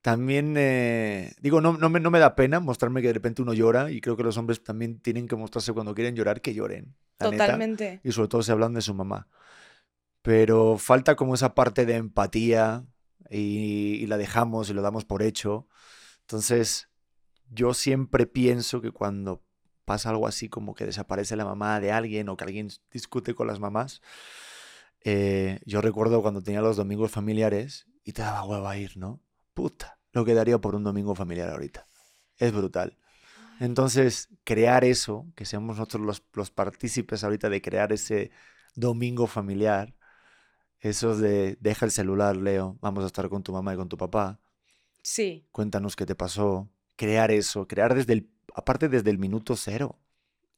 [0.00, 3.54] también, eh, digo, no, no, me, no me da pena mostrarme que de repente uno
[3.54, 6.94] llora y creo que los hombres también tienen que mostrarse cuando quieren llorar, que lloren.
[7.18, 8.00] Totalmente.
[8.04, 9.26] y sobre todo se hablan de su mamá.
[10.22, 12.86] Pero falta como esa parte de empatía
[13.30, 15.66] y, y la dejamos y lo damos por hecho.
[16.20, 16.88] Entonces,
[17.50, 19.42] yo siempre pienso que cuando
[19.86, 23.46] pasa algo así como que desaparece la mamá de alguien o que alguien discute con
[23.46, 24.02] las mamás,
[25.02, 29.22] eh, yo recuerdo cuando tenía los domingos familiares y te daba huevo a ir, ¿no?
[29.54, 31.86] Puta, lo que daría por un domingo familiar ahorita.
[32.36, 32.98] Es brutal.
[33.60, 38.30] Entonces, crear eso, que seamos nosotros los, los partícipes ahorita de crear ese
[38.74, 39.94] domingo familiar,
[40.80, 43.96] eso de deja el celular, Leo, vamos a estar con tu mamá y con tu
[43.96, 44.40] papá.
[45.02, 45.46] Sí.
[45.52, 46.68] Cuéntanos qué te pasó.
[46.96, 49.98] Crear eso, crear desde el, aparte desde el minuto cero.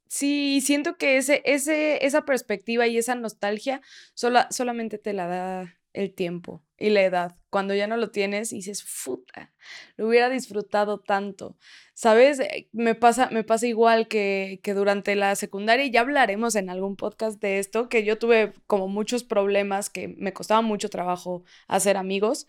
[0.09, 3.83] Sí, siento que ese, ese, esa perspectiva y esa nostalgia
[4.15, 7.37] sola, solamente te la da el tiempo y la edad.
[7.51, 9.53] Cuando ya no lo tienes, dices, puta,
[9.97, 11.59] lo hubiera disfrutado tanto.
[11.93, 12.41] ¿Sabes?
[12.41, 16.71] Eh, me pasa, me pasa igual que, que durante la secundaria, y ya hablaremos en
[16.71, 21.45] algún podcast de esto, que yo tuve como muchos problemas que me costaba mucho trabajo
[21.67, 22.47] hacer amigos.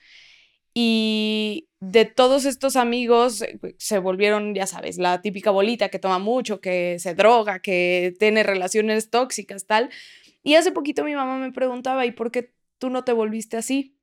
[0.73, 6.19] Y de todos estos amigos eh, se volvieron, ya sabes, la típica bolita que toma
[6.19, 9.89] mucho, que se droga, que tiene relaciones tóxicas, tal.
[10.43, 13.95] Y hace poquito mi mamá me preguntaba, ¿y por qué tú no te volviste así?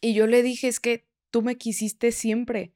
[0.00, 2.72] Y yo le dije, es que tú me quisiste siempre,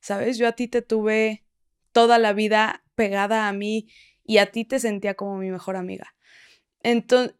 [0.00, 0.38] ¿sabes?
[0.38, 1.44] Yo a ti te tuve
[1.92, 3.88] toda la vida pegada a mí
[4.24, 6.14] y a ti te sentía como mi mejor amiga.
[6.82, 7.34] Entonces,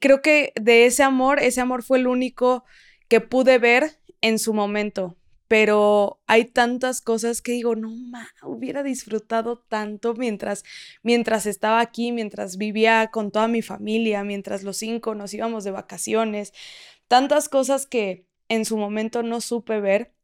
[0.00, 2.64] creo que de ese amor, ese amor fue el único
[3.08, 5.16] que pude ver en su momento,
[5.48, 10.64] pero hay tantas cosas que digo, no, ma, hubiera disfrutado tanto mientras,
[11.02, 15.70] mientras estaba aquí, mientras vivía con toda mi familia, mientras los cinco nos íbamos de
[15.70, 16.54] vacaciones,
[17.06, 20.14] tantas cosas que en su momento no supe ver,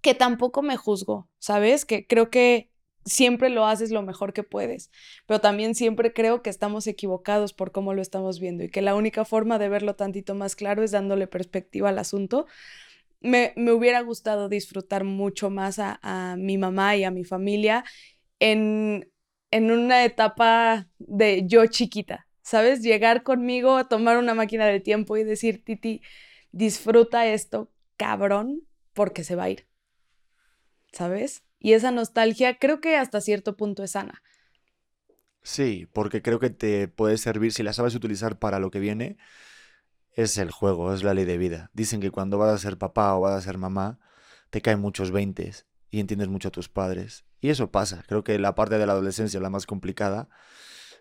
[0.00, 1.84] que tampoco me juzgo, ¿sabes?
[1.84, 2.72] Que creo que
[3.04, 4.90] siempre lo haces lo mejor que puedes,
[5.26, 8.96] pero también siempre creo que estamos equivocados por cómo lo estamos viendo y que la
[8.96, 12.46] única forma de verlo tantito más claro es dándole perspectiva al asunto
[13.26, 17.84] me, hubiera gustado disfrutar mucho más a, mi mamá y a mi familia
[18.38, 19.10] en,
[19.50, 22.82] en una etapa de yo chiquita, ¿sabes?
[22.82, 26.02] Llegar conmigo, a tomar una máquina del tiempo y decir, Titi,
[26.52, 28.62] disfruta esto, cabrón,
[28.92, 29.68] porque se va a ir,
[30.92, 31.44] ¿sabes?
[31.58, 34.22] Y esa nostalgia creo que hasta cierto punto es sana.
[35.42, 39.16] Sí, porque creo que te puede servir si la sabes utilizar para lo que viene
[40.16, 41.70] es el juego, es la ley de vida.
[41.74, 44.00] Dicen que cuando vas a ser papá o vas a ser mamá,
[44.50, 47.26] te caen muchos veintes y entiendes mucho a tus padres.
[47.40, 48.02] Y eso pasa.
[48.08, 50.28] Creo que la parte de la adolescencia, la más complicada,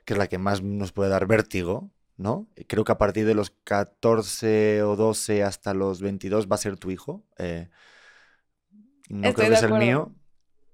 [0.04, 2.48] que es la que más nos puede dar vértigo, ¿no?
[2.68, 6.78] Creo que a partir de los 14 o 12 hasta los 22 va a ser
[6.78, 7.24] tu hijo.
[7.38, 7.70] Eh,
[9.08, 10.14] no creo que sea el mío.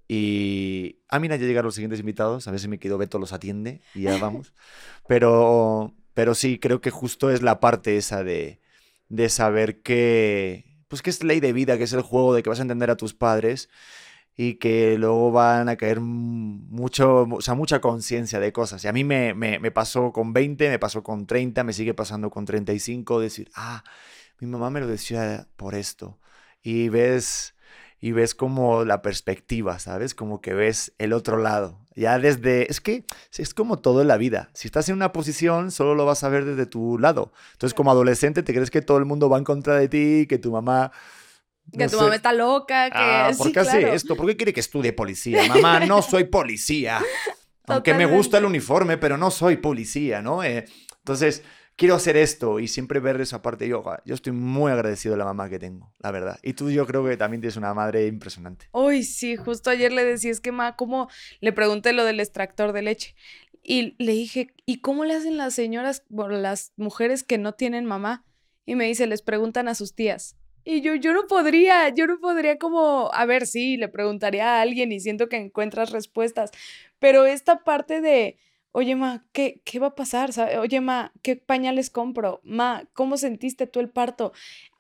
[0.08, 1.00] Y.
[1.10, 2.48] Ah, mira, ya llegaron los siguientes invitados.
[2.48, 4.54] A ver si me quedo Beto los atiende y ya vamos.
[5.08, 8.60] Pero pero sí, creo que justo es la parte esa de,
[9.10, 12.50] de saber que, pues que es ley de vida, que es el juego de que
[12.50, 13.70] vas a entender a tus padres
[14.36, 18.84] y que luego van a caer mucho, o sea, mucha conciencia de cosas.
[18.84, 21.94] Y a mí me, me, me, pasó con 20, me pasó con 30, me sigue
[21.94, 23.84] pasando con 35, decir, ah,
[24.40, 26.20] mi mamá me lo decía por esto.
[26.64, 27.56] Y ves,
[28.00, 30.16] y ves como la perspectiva, ¿sabes?
[30.16, 31.81] Como que ves el otro lado.
[31.96, 33.04] Ya desde, es que
[33.38, 34.50] es como todo en la vida.
[34.54, 37.34] Si estás en una posición, solo lo vas a ver desde tu lado.
[37.54, 40.38] Entonces, como adolescente, te crees que todo el mundo va en contra de ti, que
[40.38, 40.92] tu mamá...
[41.78, 42.98] que tu mamá está loca, que...
[42.98, 44.16] Ah, ¿Por qué hace esto?
[44.16, 45.44] ¿Por qué quiere que estudie policía?
[45.48, 47.02] Mamá, no soy policía.
[47.68, 50.44] Aunque me gusta el uniforme, pero no soy policía, ¿no?
[50.44, 50.66] Eh,
[51.00, 51.44] entonces,
[51.76, 54.02] quiero hacer esto y siempre ver esa parte yoga.
[54.06, 56.40] Yo estoy muy agradecido de la mamá que tengo, la verdad.
[56.44, 58.68] Y tú yo creo que también tienes una madre impresionante.
[58.72, 61.10] Uy, sí, justo ayer le decía, es que ma, ¿cómo?
[61.40, 63.16] Le pregunté lo del extractor de leche.
[63.64, 67.86] Y le dije, ¿y cómo le hacen las señoras, bueno, las mujeres que no tienen
[67.86, 68.26] mamá?
[68.66, 70.36] Y me dice, les preguntan a sus tías.
[70.64, 74.62] Y yo, yo no podría, yo no podría como, a ver, sí, le preguntaría a
[74.62, 76.52] alguien y siento que encuentras respuestas,
[77.00, 78.38] pero esta parte de,
[78.74, 80.32] Oye, ma, ¿qué, qué va a pasar?
[80.60, 82.40] Oye, ma, ¿qué pañales compro?
[82.44, 84.32] Ma, ¿cómo sentiste tú el parto?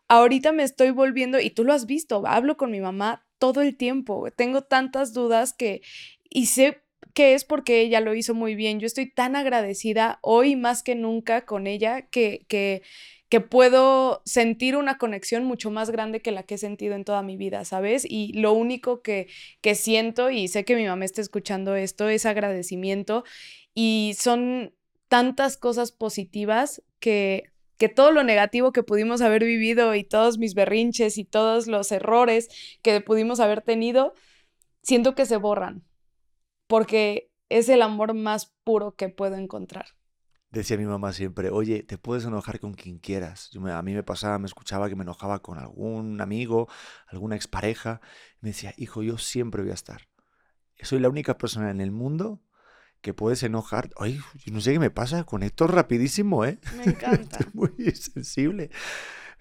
[0.10, 3.77] Ahorita me estoy volviendo, y tú lo has visto, hablo con mi mamá todo el
[3.77, 4.30] tiempo.
[4.32, 5.82] Tengo tantas dudas que,
[6.30, 8.80] y sé que es porque ella lo hizo muy bien.
[8.80, 12.84] Yo estoy tan agradecida hoy más que nunca con ella que, que,
[13.30, 17.23] que puedo sentir una conexión mucho más grande que la que he sentido en toda
[17.23, 18.06] mi vida, ¿sabes?
[18.10, 19.27] Y lo único que,
[19.62, 23.23] que siento, y sé que mi mamá está escuchando esto, es agradecimiento
[23.73, 24.73] y son
[25.07, 30.53] tantas cosas positivas que, que todo lo negativo que pudimos haber vivido y todos mis
[30.53, 32.49] berrinches y todos los errores
[32.81, 34.13] que pudimos haber tenido,
[34.81, 35.84] siento que se borran,
[36.67, 39.86] porque es el amor más puro que puedo encontrar.
[40.51, 43.49] Decía mi mamá siempre, oye, te puedes enojar con quien quieras.
[43.55, 46.67] a mí me pasaba, me escuchaba que me enojaba con algún amigo,
[47.07, 48.01] alguna expareja.
[48.41, 50.10] Me decía, hijo, yo siempre voy a estar.
[50.81, 52.41] Soy la única persona en el mundo
[53.01, 53.89] que puedes enojar.
[53.97, 56.59] Ay, yo no sé qué me pasa, conecto rapidísimo, ¿eh?
[56.77, 57.39] Me encanta.
[57.53, 58.69] muy sensible.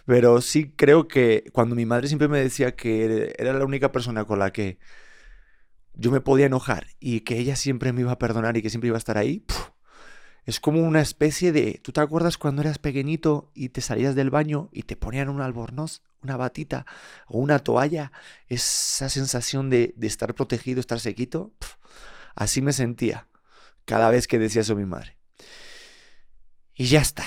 [0.06, 4.24] Pero sí creo que cuando mi madre siempre me decía que era la única persona
[4.24, 4.78] con la que
[5.94, 8.88] yo me podía enojar y que ella siempre me iba a perdonar y que siempre
[8.88, 9.44] iba a estar ahí,
[10.46, 11.80] es como una especie de...
[11.82, 15.42] ¿Tú te acuerdas cuando eras pequeñito y te salías del baño y te ponían un
[15.42, 16.86] albornoz, una batita
[17.28, 18.10] o una toalla?
[18.48, 21.52] Esa sensación de, estar protegido, estar sequito.
[22.34, 23.28] así me sentía
[23.90, 25.16] cada vez que decía eso mi madre.
[26.76, 27.24] Y ya está.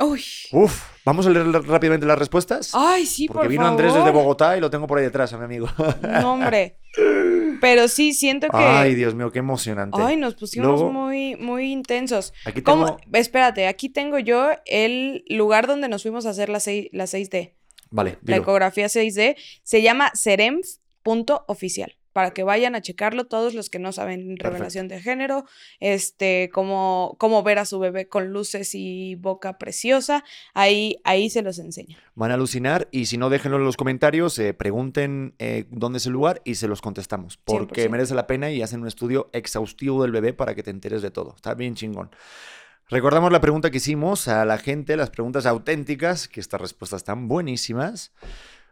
[0.00, 0.22] Uy.
[0.50, 2.70] Uf, vamos a leer rápidamente las respuestas.
[2.72, 5.44] Ay, sí, Porque vino Andrés desde Bogotá y lo tengo por ahí detrás, a mi
[5.44, 5.68] amigo.
[6.22, 6.78] No, hombre.
[7.60, 8.56] Pero sí, siento que.
[8.56, 9.98] Ay, Dios mío, qué emocionante.
[10.00, 12.32] Ay, nos pusimos muy, muy intensos.
[12.46, 12.96] Aquí tengo...
[13.12, 17.52] Espérate, aquí tengo yo el lugar donde nos fuimos a hacer la, 6, la 6D.
[17.90, 18.18] Vale.
[18.22, 19.36] La ecografía 6D.
[19.62, 25.02] Se llama seremf.oficial para que vayan a checarlo todos los que no saben revelación de
[25.02, 25.44] género,
[25.80, 30.24] este, cómo, cómo ver a su bebé con luces y boca preciosa,
[30.54, 31.98] ahí, ahí se los enseña.
[32.14, 36.06] Van a alucinar y si no, déjenlo en los comentarios, eh, pregunten eh, dónde es
[36.06, 40.00] el lugar y se los contestamos, porque merece la pena y hacen un estudio exhaustivo
[40.00, 41.34] del bebé para que te enteres de todo.
[41.36, 42.08] Está bien chingón.
[42.88, 47.28] Recordamos la pregunta que hicimos a la gente, las preguntas auténticas, que estas respuestas están
[47.28, 48.14] buenísimas.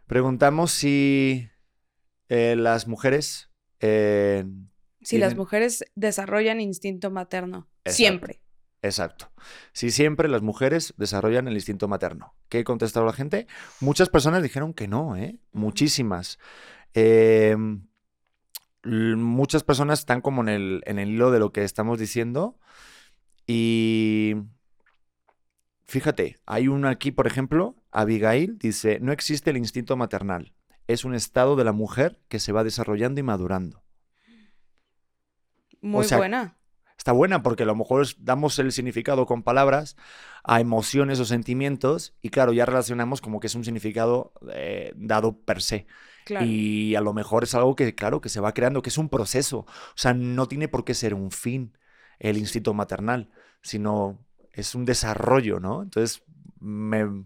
[0.07, 1.47] Preguntamos si
[2.29, 3.49] eh, las mujeres...
[3.79, 4.45] Eh,
[5.01, 7.69] si las mujeres desarrollan instinto materno.
[7.85, 8.41] Siempre.
[8.81, 9.31] Exacto.
[9.71, 12.35] Si siempre las mujeres desarrollan el instinto materno.
[12.49, 13.47] ¿Qué contestado la gente?
[13.81, 15.39] Muchas personas dijeron que no, ¿eh?
[15.51, 16.39] Muchísimas.
[16.93, 17.87] Em,
[18.83, 22.59] muchas personas están como en el, en el hilo de lo que estamos diciendo.
[23.47, 24.35] Y
[25.85, 30.53] fíjate, hay una aquí, por ejemplo, Abigail dice, no existe el instinto maternal
[30.87, 33.83] es un estado de la mujer que se va desarrollando y madurando.
[35.81, 36.57] Muy buena.
[36.97, 39.95] Está buena porque a lo mejor damos el significado con palabras
[40.43, 45.39] a emociones o sentimientos y claro, ya relacionamos como que es un significado eh, dado
[45.39, 45.87] per se.
[46.41, 49.09] Y a lo mejor es algo que, claro, que se va creando, que es un
[49.09, 49.59] proceso.
[49.59, 51.77] O sea, no tiene por qué ser un fin
[52.17, 53.29] el instinto maternal,
[53.61, 55.83] sino es un desarrollo, ¿no?
[55.83, 56.23] Entonces,
[56.59, 57.25] me,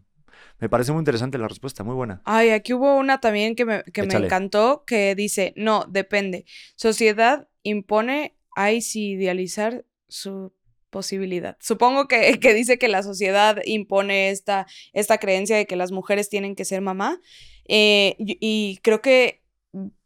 [0.60, 2.21] me parece muy interesante la respuesta, muy buena.
[2.25, 6.45] Ay, aquí hubo una también que me, que me encantó, que dice, no, depende.
[6.75, 10.54] Sociedad impone, hay si idealizar su
[10.89, 11.58] posibilidad.
[11.60, 16.30] Supongo que, que, dice que la sociedad impone esta, esta creencia de que las mujeres
[16.30, 17.19] tienen que ser mamá.
[17.67, 19.43] Eh, y, creo que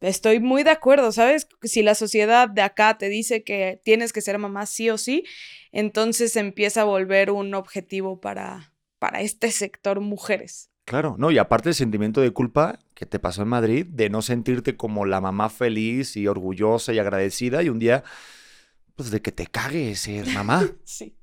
[0.02, 1.48] estoy muy de acuerdo, ¿sabes?
[1.62, 5.24] Si la sociedad de acá te dice que tienes que ser mamá sí o sí,
[5.72, 8.73] entonces empieza a volver un objetivo para,
[9.04, 10.72] para este sector mujeres.
[10.86, 14.22] Claro, no, y aparte el sentimiento de culpa que te pasó en Madrid, de no
[14.22, 18.06] sentirte como la mamá feliz y orgullosa y agradecida, y un día,
[18.96, 20.72] pues de que te cague ser mamá.
[20.86, 21.18] sí.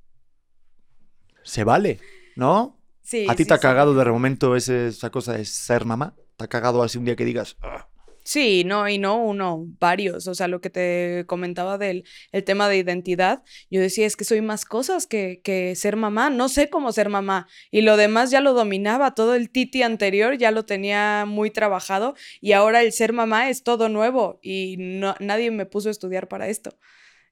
[1.42, 2.00] Se vale,
[2.36, 2.78] ¿no?
[3.00, 3.24] Sí.
[3.26, 6.14] ¿A ti te ha cagado de momento esa cosa de ser mamá?
[6.36, 7.88] ¿Te ha cagado así un día que digas, ah"?
[8.30, 10.28] Sí, no, y no uno, varios.
[10.28, 14.24] O sea, lo que te comentaba del el tema de identidad, yo decía, es que
[14.24, 17.48] soy más cosas que, que ser mamá, no sé cómo ser mamá.
[17.72, 22.14] Y lo demás ya lo dominaba, todo el titi anterior ya lo tenía muy trabajado
[22.40, 26.28] y ahora el ser mamá es todo nuevo y no, nadie me puso a estudiar
[26.28, 26.78] para esto.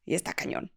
[0.05, 0.73] Y está cañón.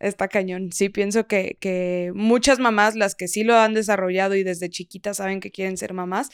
[0.00, 0.72] Está cañón.
[0.72, 5.18] Sí, pienso que, que muchas mamás, las que sí lo han desarrollado y desde chiquitas
[5.18, 6.30] saben que quieren ser mamás,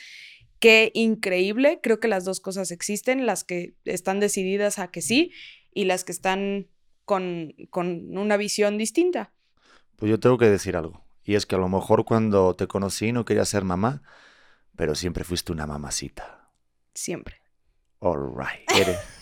[0.61, 5.33] Qué increíble, creo que las dos cosas existen, las que están decididas a que sí
[5.73, 6.69] y las que están
[7.05, 9.33] con, con una visión distinta.
[9.97, 13.11] Pues yo tengo que decir algo, y es que a lo mejor cuando te conocí
[13.13, 14.03] no quería ser mamá,
[14.77, 16.51] pero siempre fuiste una mamacita.
[16.95, 17.41] Siempre.
[17.99, 18.69] All right.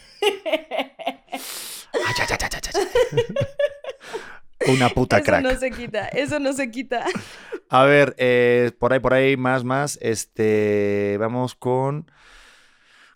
[4.66, 5.45] Una puta crack.
[5.45, 7.05] Eso no se quita, eso no se quita.
[7.70, 9.98] A ver, eh, por ahí, por ahí, más, más.
[10.00, 12.10] Este, vamos con,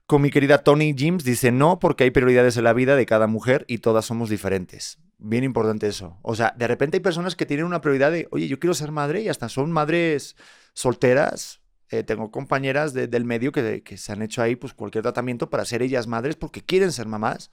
[0.06, 1.24] con mi querida Tony James.
[1.24, 4.98] Dice, no, porque hay prioridades en la vida de cada mujer y todas somos diferentes.
[5.18, 6.18] Bien importante eso.
[6.22, 8.90] O sea, de repente hay personas que tienen una prioridad de, oye, yo quiero ser
[8.90, 10.36] madre y hasta son madres
[10.74, 11.62] solteras.
[11.88, 15.82] Eh, tengo compañeras del medio que, se han hecho ahí pues cualquier tratamiento para ser
[15.82, 17.50] ellas madres porque quieren ser mamás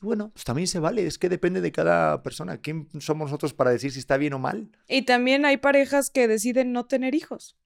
[0.00, 2.58] Y bueno, pues también se vale, es que depende de cada persona.
[2.58, 4.70] ¿Quién somos nosotros para decir si está bien o mal?
[4.88, 7.56] Y también hay parejas que deciden no tener hijos.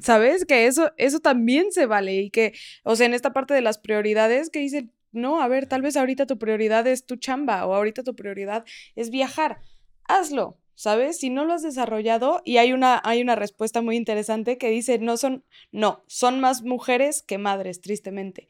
[0.00, 0.44] ¿Sabes?
[0.44, 2.52] Que eso, eso también se vale y que,
[2.82, 5.96] o sea, en esta parte de las prioridades que dicen, no, a ver, tal vez
[5.96, 8.64] ahorita tu prioridad es tu chamba o ahorita tu prioridad
[8.96, 9.60] es viajar.
[10.02, 11.18] Hazlo, ¿sabes?
[11.18, 14.98] Si no lo has desarrollado y hay una, hay una respuesta muy interesante que dice,
[14.98, 18.48] no son, no, son más mujeres que madres, tristemente.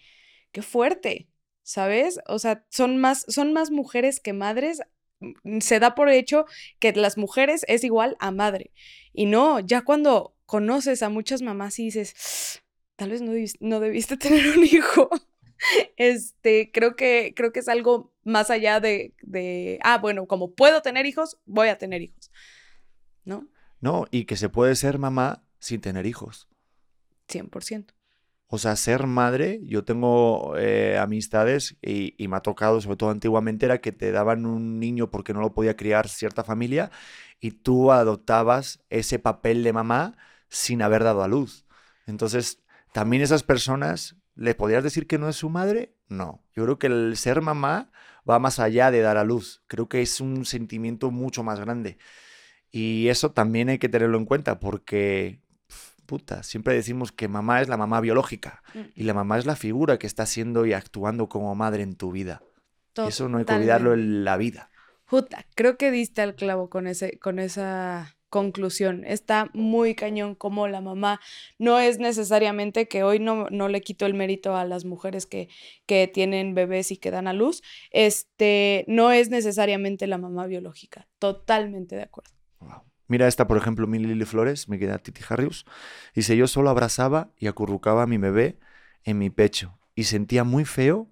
[0.52, 1.28] Qué fuerte,
[1.68, 2.18] ¿sabes?
[2.26, 4.80] O sea, son más, son más mujeres que madres.
[5.20, 6.46] Mm, se da por hecho
[6.78, 8.72] que las mujeres es igual a madre.
[9.12, 12.62] Y no, ya cuando conoces a muchas mamás y dices,
[12.96, 15.10] tal vez no, no debiste tener un hijo.
[15.98, 20.80] Este, creo que, creo que es algo más allá de, de, ah, bueno, como puedo
[20.80, 22.30] tener hijos, voy a tener hijos.
[23.24, 23.46] ¿No?
[23.82, 26.48] No, y que se puede ser mamá sin tener hijos.
[27.28, 27.97] 100%.
[28.48, 33.10] O sea, ser madre, yo tengo eh, amistades y, y, me ha tocado, sobre todo
[33.10, 36.90] antiguamente, era que te daban un niño porque no lo podía criar cierta familia
[37.40, 40.16] y tú adoptabas ese papel de mamá
[40.48, 41.66] sin haber dado a luz.
[42.06, 45.94] Entonces, también esas personas, ¿le podrías decir que no es su madre?
[46.08, 46.42] No.
[46.54, 47.90] Yo creo que el ser mamá
[48.28, 49.62] va más allá de dar a luz.
[49.66, 51.98] Creo que es un sentimiento mucho más grande.
[52.70, 55.40] Y eso también hay que tenerlo en cuenta porque,
[56.08, 58.80] puta, siempre decimos que mamá es la mamá biológica mm.
[58.94, 62.10] y la mamá es la figura que está siendo y actuando como madre en tu
[62.10, 62.42] vida.
[62.96, 64.70] Eso no hay que olvidarlo en la vida.
[65.04, 69.04] Puta, creo que diste al clavo con, ese, con esa conclusión.
[69.04, 71.20] Está muy cañón como la mamá
[71.58, 75.50] no es necesariamente que hoy no, no le quito el mérito a las mujeres que,
[75.84, 81.06] que, tienen bebés y que dan a luz, este, no es necesariamente la mamá biológica.
[81.18, 82.32] Totalmente de acuerdo.
[83.08, 85.64] Mira esta, por ejemplo, mi Lili Flores, me queda Titi Harrius.
[86.14, 88.58] Dice, yo solo abrazaba y acurrucaba a mi bebé
[89.02, 91.08] en mi pecho y sentía muy feo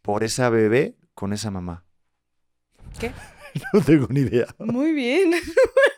[0.00, 1.84] por esa bebé con esa mamá.
[2.98, 3.12] ¿Qué?
[3.72, 4.46] No tengo ni idea.
[4.58, 5.32] Muy bien.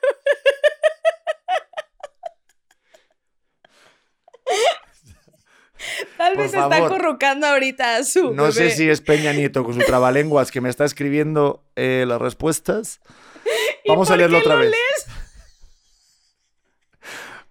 [6.21, 8.35] Tal vez está acurrucando ahorita a su.
[8.35, 12.21] No sé si es Peña Nieto con su trabalenguas que me está escribiendo eh, las
[12.21, 13.01] respuestas.
[13.89, 14.75] Vamos a leerlo otra vez.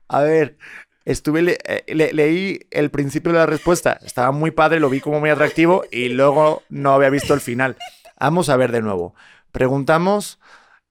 [0.07, 0.59] A ver,
[1.03, 3.99] estuve eh, leí el principio de la respuesta.
[4.05, 7.75] Estaba muy padre, lo vi como muy atractivo y luego no había visto el final.
[8.19, 9.15] Vamos a ver de nuevo.
[9.51, 10.39] Preguntamos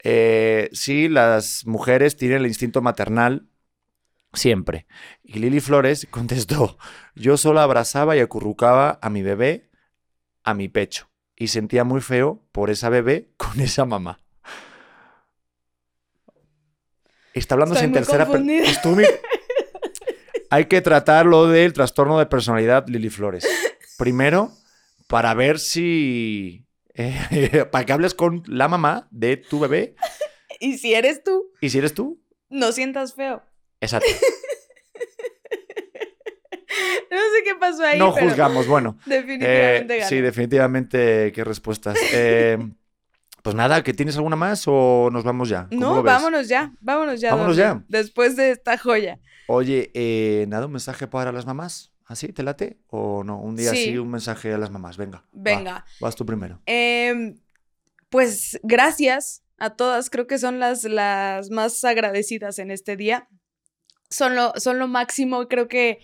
[0.02, 3.46] eh, si las mujeres tienen el instinto maternal
[4.32, 4.86] siempre.
[5.22, 6.78] Y Lili Flores contestó,
[7.14, 9.68] yo solo abrazaba y acurrucaba a mi bebé
[10.44, 14.20] a mi pecho y sentía muy feo por esa bebé con esa mamá.
[17.34, 19.04] Está hablando en tercera persona.
[20.50, 23.46] Hay que tratarlo del trastorno de personalidad Lili Flores.
[23.98, 24.50] Primero,
[25.06, 29.94] para ver si eh, para que hables con la mamá de tu bebé.
[30.58, 31.52] ¿Y si eres tú?
[31.60, 32.20] ¿Y si eres tú?
[32.48, 33.42] No sientas feo.
[33.80, 34.08] Exacto.
[37.10, 37.98] no sé qué pasó ahí.
[37.98, 38.98] No juzgamos, bueno.
[39.06, 39.98] Definitivamente.
[39.98, 41.96] Eh, sí, definitivamente, qué respuestas.
[42.12, 42.58] Eh,
[43.42, 45.68] pues nada, ¿que tienes alguna más o nos vamos ya?
[45.70, 47.30] No, vámonos ya, vámonos ya.
[47.30, 47.82] Vámonos ya.
[47.88, 49.20] Después de esta joya.
[49.46, 49.90] Oye,
[50.48, 51.92] nada, un mensaje para las mamás.
[52.08, 52.32] ¿Así?
[52.32, 52.78] ¿Te late?
[52.88, 53.38] ¿O no?
[53.38, 53.96] Un día sí.
[53.98, 54.96] un mensaje a las mamás.
[54.96, 55.24] Venga.
[55.30, 55.84] Venga.
[56.00, 56.60] vas tú primero.
[56.64, 57.38] Em,
[58.08, 60.08] pues gracias a todas.
[60.08, 63.28] Creo que son las, las más agradecidas en este día.
[64.10, 65.48] Son lo, son lo máximo.
[65.48, 66.00] Creo que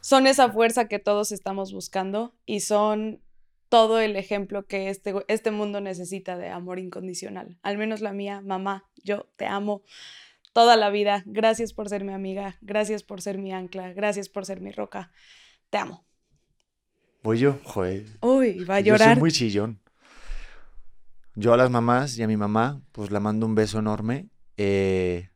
[0.00, 3.20] son esa fuerza que todos estamos buscando y son
[3.68, 7.58] todo el ejemplo que este, este mundo necesita de amor incondicional.
[7.62, 9.82] Al menos la mía, mamá, yo te amo
[10.52, 11.22] toda la vida.
[11.24, 15.10] Gracias por ser mi amiga, gracias por ser mi ancla, gracias por ser mi roca.
[15.70, 16.04] Te amo.
[17.22, 18.04] Voy yo, joder.
[18.20, 19.08] Uy, va a llorar.
[19.08, 19.80] Yo soy muy chillón.
[21.34, 24.28] Yo a las mamás y a mi mamá, pues la mando un beso enorme.
[24.58, 25.30] Eh,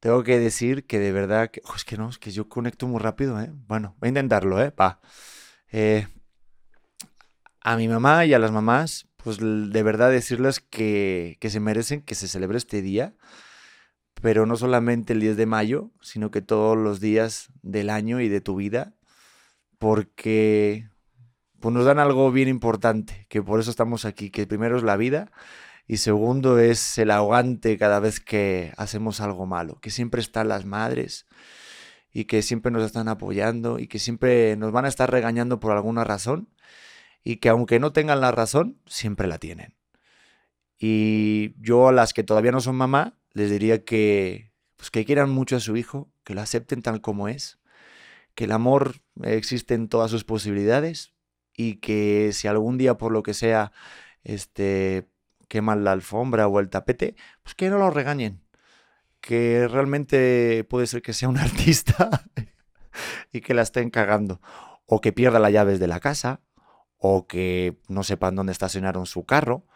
[0.00, 3.00] tengo que decir que de verdad, que, es que no, es que yo conecto muy
[3.00, 3.50] rápido, ¿eh?
[3.68, 4.72] Bueno, voy a intentarlo, ¿eh?
[4.78, 5.00] Va.
[5.70, 6.06] Eh,
[7.60, 12.02] a mi mamá y a las mamás, pues de verdad decirles que, que se merecen
[12.02, 13.14] que se celebre este día
[14.20, 18.28] pero no solamente el 10 de mayo, sino que todos los días del año y
[18.28, 18.94] de tu vida,
[19.78, 20.88] porque
[21.60, 24.96] pues, nos dan algo bien importante, que por eso estamos aquí, que primero es la
[24.96, 25.32] vida
[25.90, 30.64] y segundo es el ahogante cada vez que hacemos algo malo, que siempre están las
[30.64, 31.26] madres
[32.12, 35.72] y que siempre nos están apoyando y que siempre nos van a estar regañando por
[35.72, 36.48] alguna razón
[37.24, 39.74] y que aunque no tengan la razón, siempre la tienen.
[40.78, 45.30] Y yo a las que todavía no son mamá, les diría que, pues, que quieran
[45.30, 47.58] mucho a su hijo, que lo acepten tal como es,
[48.36, 51.14] que el amor existe en todas sus posibilidades
[51.52, 53.72] y que si algún día por lo que sea
[54.22, 55.09] este,
[55.50, 58.40] queman la alfombra o el tapete, pues que no lo regañen.
[59.20, 62.24] Que realmente puede ser que sea un artista
[63.32, 64.40] y que la estén cagando.
[64.86, 66.40] O que pierda las llaves de la casa,
[66.96, 69.66] o que no sepan dónde estacionaron su carro.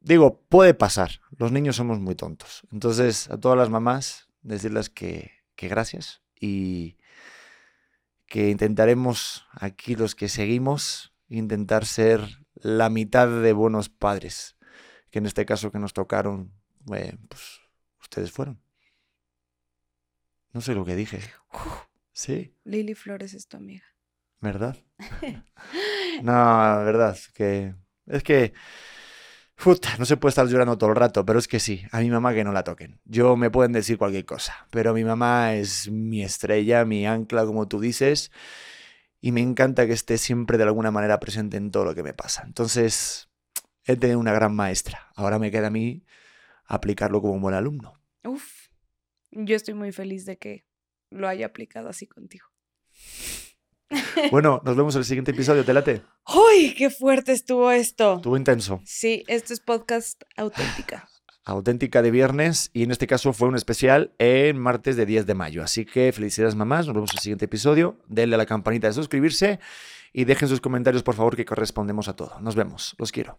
[0.00, 1.20] Digo, puede pasar.
[1.36, 2.62] Los niños somos muy tontos.
[2.72, 6.98] Entonces, a todas las mamás, decirles que, que gracias y
[8.26, 14.56] que intentaremos aquí los que seguimos intentar ser la mitad de buenos padres,
[15.10, 16.52] que en este caso que nos tocaron,
[16.94, 17.60] eh, pues
[18.00, 18.60] ustedes fueron.
[20.52, 21.20] No sé lo que dije.
[22.12, 22.54] Sí.
[22.64, 23.84] Lili Flores es tu amiga.
[24.40, 24.76] ¿Verdad?
[26.22, 26.32] no,
[26.84, 27.74] verdad, que
[28.06, 28.52] es que
[29.62, 32.10] Puta, no se puede estar llorando todo el rato, pero es que sí, a mi
[32.10, 33.00] mamá que no la toquen.
[33.04, 37.66] Yo me pueden decir cualquier cosa, pero mi mamá es mi estrella, mi ancla, como
[37.66, 38.30] tú dices,
[39.20, 42.14] y me encanta que esté siempre de alguna manera presente en todo lo que me
[42.14, 42.44] pasa.
[42.46, 43.27] Entonces,
[43.88, 45.10] he tenido una gran maestra.
[45.16, 46.04] Ahora me queda a mí
[46.66, 47.94] aplicarlo como un buen alumno.
[48.22, 48.68] Uf,
[49.30, 50.66] yo estoy muy feliz de que
[51.10, 52.46] lo haya aplicado así contigo.
[54.30, 56.02] Bueno, nos vemos en el siguiente episodio, ¿te late?
[56.26, 58.16] ¡Uy, qué fuerte estuvo esto!
[58.16, 58.82] Estuvo intenso.
[58.84, 61.08] Sí, esto es podcast auténtica.
[61.44, 65.32] Auténtica de viernes y en este caso fue un especial en martes de 10 de
[65.32, 65.62] mayo.
[65.62, 67.98] Así que felicidades mamás, nos vemos en el siguiente episodio.
[68.06, 69.58] Denle a la campanita de suscribirse
[70.12, 72.38] y dejen sus comentarios por favor que correspondemos a todo.
[72.40, 73.38] Nos vemos, los quiero.